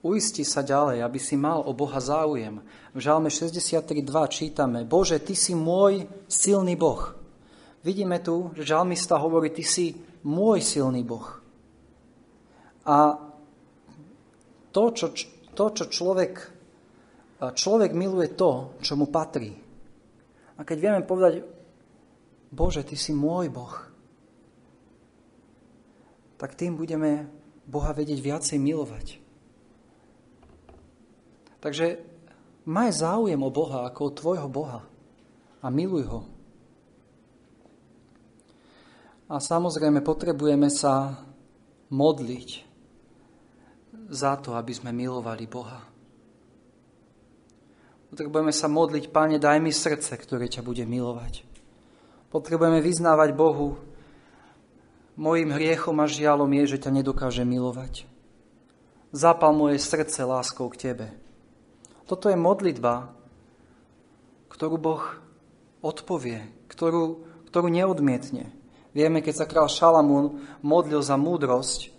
Uisti 0.00 0.48
sa 0.48 0.64
ďalej, 0.64 1.04
aby 1.04 1.20
si 1.20 1.36
mal 1.36 1.60
o 1.60 1.76
Boha 1.76 2.00
záujem. 2.00 2.64
V 2.96 2.98
Žalme 3.04 3.28
63.2 3.28 4.00
čítame 4.32 4.88
Bože, 4.88 5.20
Ty 5.20 5.36
si 5.36 5.52
môj 5.52 6.08
silný 6.24 6.72
Boh. 6.80 7.19
Vidíme 7.80 8.20
tu, 8.20 8.52
že 8.52 8.68
žalmista 8.68 9.16
hovorí, 9.16 9.48
Ty 9.48 9.64
si 9.64 9.96
môj 10.24 10.60
silný 10.60 11.00
Boh. 11.00 11.40
A 12.84 13.16
to, 14.68 14.82
čo, 14.92 15.12
to, 15.56 15.64
čo 15.72 15.84
človek, 15.88 16.32
človek 17.40 17.90
miluje 17.96 18.36
to, 18.36 18.76
čo 18.84 19.00
mu 19.00 19.08
patrí. 19.08 19.56
A 20.56 20.64
keď 20.64 20.76
vieme 20.76 21.02
povedať, 21.08 21.40
Bože, 22.52 22.84
Ty 22.84 22.96
si 23.00 23.16
môj 23.16 23.48
Boh, 23.48 23.72
tak 26.36 26.56
tým 26.56 26.76
budeme 26.76 27.28
Boha 27.68 27.92
vedieť 27.92 28.20
viacej 28.20 28.58
milovať. 28.60 29.20
Takže 31.60 32.00
maj 32.64 32.96
záujem 32.96 33.40
o 33.40 33.52
Boha 33.52 33.84
ako 33.88 34.00
o 34.08 34.16
tvojho 34.16 34.48
Boha 34.48 34.80
a 35.60 35.66
miluj 35.68 36.08
ho. 36.08 36.20
A 39.30 39.38
samozrejme 39.38 40.02
potrebujeme 40.02 40.66
sa 40.66 41.22
modliť 41.94 42.48
za 44.10 44.34
to, 44.42 44.58
aby 44.58 44.74
sme 44.74 44.90
milovali 44.90 45.46
Boha. 45.46 45.86
Potrebujeme 48.10 48.50
sa 48.50 48.66
modliť, 48.66 49.14
Pane, 49.14 49.38
daj 49.38 49.62
mi 49.62 49.70
srdce, 49.70 50.18
ktoré 50.18 50.50
ťa 50.50 50.66
bude 50.66 50.82
milovať. 50.82 51.46
Potrebujeme 52.34 52.82
vyznávať 52.82 53.30
Bohu, 53.38 53.78
mojim 55.14 55.54
hriechom 55.54 55.94
a 56.02 56.10
žialom 56.10 56.50
je, 56.62 56.74
že 56.74 56.82
ťa 56.82 56.90
nedokáže 56.90 57.46
milovať. 57.46 58.10
Zapal 59.14 59.54
moje 59.54 59.78
srdce 59.78 60.26
láskou 60.26 60.66
k 60.74 60.90
Tebe. 60.90 61.08
Toto 62.10 62.26
je 62.26 62.34
modlitba, 62.34 63.14
ktorú 64.50 64.74
Boh 64.74 65.04
odpovie, 65.86 66.50
ktorú, 66.66 67.22
ktorú 67.46 67.70
neodmietne. 67.70 68.59
Vieme, 68.90 69.22
keď 69.22 69.34
sa 69.34 69.46
král 69.46 69.70
Šalamún 69.70 70.42
modlil 70.66 70.98
za 71.02 71.14
múdrosť 71.14 71.94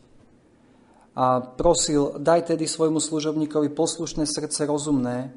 a 1.12 1.44
prosil, 1.44 2.16
daj 2.20 2.56
tedy 2.56 2.68
svojmu 2.68 3.00
služobníkovi 3.04 3.72
poslušné 3.76 4.24
srdce 4.24 4.64
rozumné, 4.64 5.36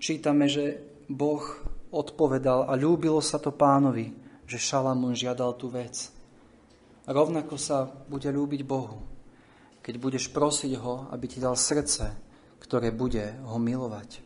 čítame, 0.00 0.48
že 0.48 0.80
Boh 1.08 1.44
odpovedal 1.92 2.68
a 2.68 2.72
ľúbilo 2.72 3.20
sa 3.20 3.36
to 3.36 3.52
pánovi, 3.52 4.16
že 4.48 4.56
Šalamún 4.56 5.12
žiadal 5.12 5.56
tú 5.60 5.68
vec. 5.68 6.08
Rovnako 7.04 7.60
sa 7.60 7.84
bude 7.84 8.32
ľúbiť 8.32 8.64
Bohu, 8.64 9.04
keď 9.84 9.94
budeš 10.00 10.32
prosiť 10.32 10.72
ho, 10.80 11.08
aby 11.12 11.28
ti 11.28 11.36
dal 11.36 11.52
srdce, 11.52 12.16
ktoré 12.64 12.88
bude 12.88 13.36
ho 13.44 13.60
milovať. 13.60 14.23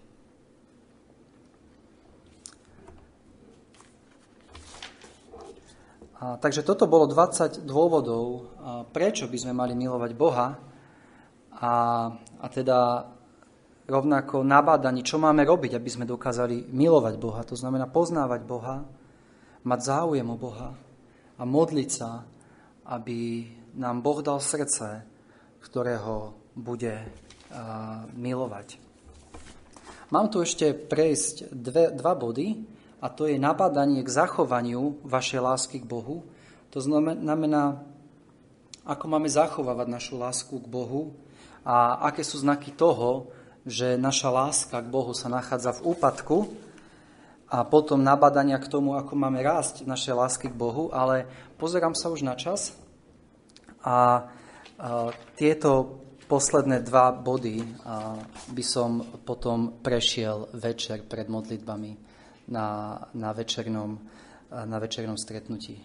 A, 6.19 6.35
takže 6.39 6.67
toto 6.67 6.91
bolo 6.91 7.07
20 7.07 7.63
dôvodov, 7.63 8.23
a, 8.59 8.83
prečo 8.83 9.31
by 9.31 9.39
sme 9.39 9.53
mali 9.55 9.79
milovať 9.79 10.11
Boha 10.19 10.59
a, 11.59 11.75
a 12.43 12.47
teda 12.51 13.07
rovnako 13.89 14.45
nabádaní, 14.45 15.01
čo 15.07 15.17
máme 15.17 15.47
robiť, 15.47 15.79
aby 15.79 15.89
sme 15.89 16.05
dokázali 16.05 16.69
milovať 16.69 17.15
Boha. 17.17 17.41
To 17.47 17.57
znamená 17.57 17.89
poznávať 17.89 18.41
Boha, 18.45 18.85
mať 19.65 19.81
záujem 19.81 20.29
o 20.29 20.37
Boha 20.37 20.77
a 21.39 21.43
modliť 21.47 21.89
sa, 21.89 22.27
aby 22.89 23.49
nám 23.79 24.05
Boh 24.05 24.21
dal 24.21 24.43
srdce, 24.45 25.07
ktorého 25.65 26.37
bude 26.53 27.01
milovať. 28.17 28.77
Mám 30.09 30.33
tu 30.33 30.41
ešte 30.41 30.73
prejsť 30.73 31.53
dve, 31.53 31.93
dva 31.93 32.17
body, 32.17 32.65
a 32.99 33.07
to 33.07 33.31
je 33.31 33.39
nabádanie 33.39 34.03
k 34.03 34.11
zachovaniu 34.11 34.99
vašej 35.07 35.41
lásky 35.41 35.77
k 35.79 35.87
Bohu. 35.87 36.27
To 36.75 36.83
znamená, 36.83 37.79
ako 38.83 39.05
máme 39.07 39.31
zachovávať 39.31 39.87
našu 39.87 40.15
lásku 40.19 40.59
k 40.59 40.67
Bohu 40.67 41.15
a 41.63 42.03
aké 42.11 42.27
sú 42.27 42.43
znaky 42.43 42.75
toho, 42.75 43.31
že 43.63 44.01
naša 44.01 44.33
láska 44.33 44.83
k 44.83 44.89
Bohu 44.91 45.15
sa 45.15 45.31
nachádza 45.31 45.77
v 45.79 45.95
úpadku 45.95 46.39
a 47.49 47.65
potom 47.65 48.03
nabádania 48.03 48.61
k 48.61 48.69
tomu, 48.69 48.99
ako 48.99 49.15
máme 49.17 49.41
rásť 49.41 49.87
naše 49.87 50.13
lásky 50.13 50.51
k 50.51 50.59
Bohu, 50.59 50.91
ale 50.93 51.29
pozerám 51.57 51.95
sa 51.95 52.11
už 52.11 52.27
na 52.27 52.35
čas 52.35 52.75
a, 53.85 54.27
a 54.77 55.13
tieto 55.39 56.03
posledné 56.29 56.85
dva 56.85 57.09
body 57.15 57.65
by 58.53 58.65
som 58.65 59.01
potom 59.25 59.81
prešiel 59.81 60.53
večer 60.53 61.09
pred 61.09 61.25
modlitbami 61.33 62.09
na, 62.49 62.99
na, 63.15 63.31
večernom, 63.33 64.01
na 64.51 64.79
večernom 64.81 65.21
stretnutí. 65.21 65.81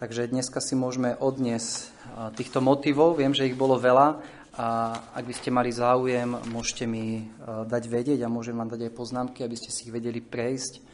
Takže 0.00 0.32
dneska 0.32 0.64
si 0.64 0.72
môžeme 0.72 1.12
odniesť 1.12 1.92
týchto 2.38 2.64
motivov. 2.64 3.20
Viem, 3.20 3.36
že 3.36 3.44
ich 3.44 3.58
bolo 3.58 3.76
veľa 3.76 4.16
a 4.56 4.96
ak 5.12 5.24
by 5.28 5.34
ste 5.36 5.52
mali 5.52 5.68
záujem, 5.68 6.40
môžete 6.48 6.88
mi 6.88 7.28
dať 7.44 7.84
vedieť 7.84 8.24
a 8.24 8.32
môžem 8.32 8.56
vám 8.56 8.72
dať 8.72 8.88
aj 8.88 8.96
poznámky, 8.96 9.44
aby 9.44 9.56
ste 9.60 9.68
si 9.68 9.86
ich 9.86 9.92
vedeli 9.92 10.24
prejsť. 10.24 10.88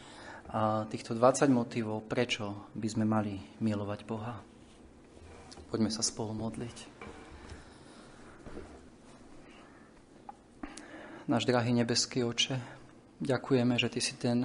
A 0.51 0.87
týchto 0.91 1.15
20 1.15 1.47
motivov, 1.55 2.07
prečo 2.11 2.71
by 2.75 2.89
sme 2.91 3.07
mali 3.07 3.39
milovať 3.63 4.01
Boha. 4.03 4.43
Poďme 5.71 5.91
sa 5.91 6.03
spolu 6.03 6.35
modliť. 6.35 6.97
náš 11.27 11.43
drahý 11.43 11.75
nebeský 11.75 12.23
oče, 12.23 12.76
ďakujeme, 13.21 13.77
že 13.81 13.89
Ty 13.89 14.01
si 14.01 14.15
ten 14.17 14.39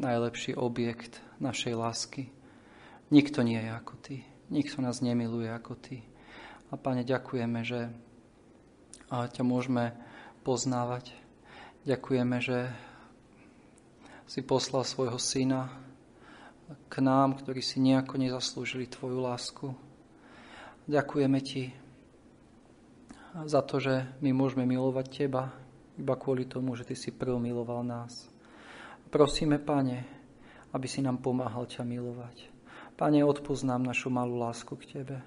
najlepší 0.00 0.56
objekt 0.56 1.20
našej 1.40 1.76
lásky. 1.76 2.32
Nikto 3.12 3.44
nie 3.44 3.60
je 3.60 3.70
ako 3.70 3.94
Ty. 4.00 4.16
Nikto 4.50 4.80
nás 4.80 5.04
nemiluje 5.04 5.48
ako 5.52 5.76
Ty. 5.76 6.00
A 6.70 6.78
Pane, 6.80 7.04
ďakujeme, 7.04 7.60
že 7.66 7.92
ťa 9.10 9.42
môžeme 9.42 9.92
poznávať. 10.46 11.12
Ďakujeme, 11.84 12.36
že 12.40 12.70
si 14.30 14.40
poslal 14.46 14.86
svojho 14.86 15.18
syna 15.18 15.68
k 16.86 17.02
nám, 17.02 17.42
ktorí 17.42 17.58
si 17.58 17.82
nejako 17.82 18.14
nezaslúžili 18.14 18.86
Tvoju 18.86 19.18
lásku. 19.18 19.74
Ďakujeme 20.86 21.38
Ti, 21.42 21.74
za 23.46 23.62
to, 23.62 23.78
že 23.78 24.06
my 24.22 24.30
môžeme 24.34 24.66
milovať 24.66 25.06
Teba 25.10 25.54
iba 26.00 26.16
kvôli 26.16 26.48
tomu, 26.48 26.72
že 26.74 26.88
Ty 26.88 26.96
si 26.96 27.12
prv 27.12 27.36
miloval 27.36 27.84
nás. 27.84 28.26
Prosíme, 29.12 29.60
Pane, 29.60 30.02
aby 30.72 30.86
si 30.88 31.04
nám 31.04 31.20
pomáhal 31.20 31.68
ťa 31.68 31.84
milovať. 31.84 32.48
Pane, 32.96 33.20
odpoznám 33.22 33.84
našu 33.84 34.08
malú 34.08 34.40
lásku 34.40 34.72
k 34.80 35.00
Tebe. 35.00 35.20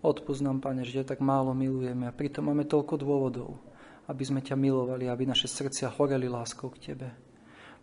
Odpoznám, 0.00 0.64
Pane, 0.64 0.82
že 0.82 1.02
ťa 1.02 1.16
tak 1.16 1.20
málo 1.20 1.52
milujeme 1.52 2.08
a 2.08 2.16
pritom 2.16 2.48
máme 2.48 2.64
toľko 2.64 2.94
dôvodov, 3.00 3.58
aby 4.06 4.22
sme 4.22 4.40
ťa 4.40 4.56
milovali, 4.56 5.10
aby 5.10 5.26
naše 5.26 5.50
srdcia 5.50 5.92
horeli 5.96 6.28
láskou 6.30 6.70
k 6.72 6.92
Tebe. 6.92 7.08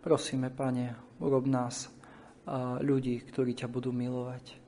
Prosíme, 0.01 0.49
Pane, 0.49 1.17
urob 1.19 1.45
nás 1.45 1.91
ľudí, 2.83 3.23
ktorí 3.23 3.55
ťa 3.55 3.67
budú 3.71 3.95
milovať 3.95 4.59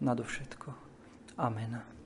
nadovšetko. 0.00 0.68
Amen. 1.38 1.97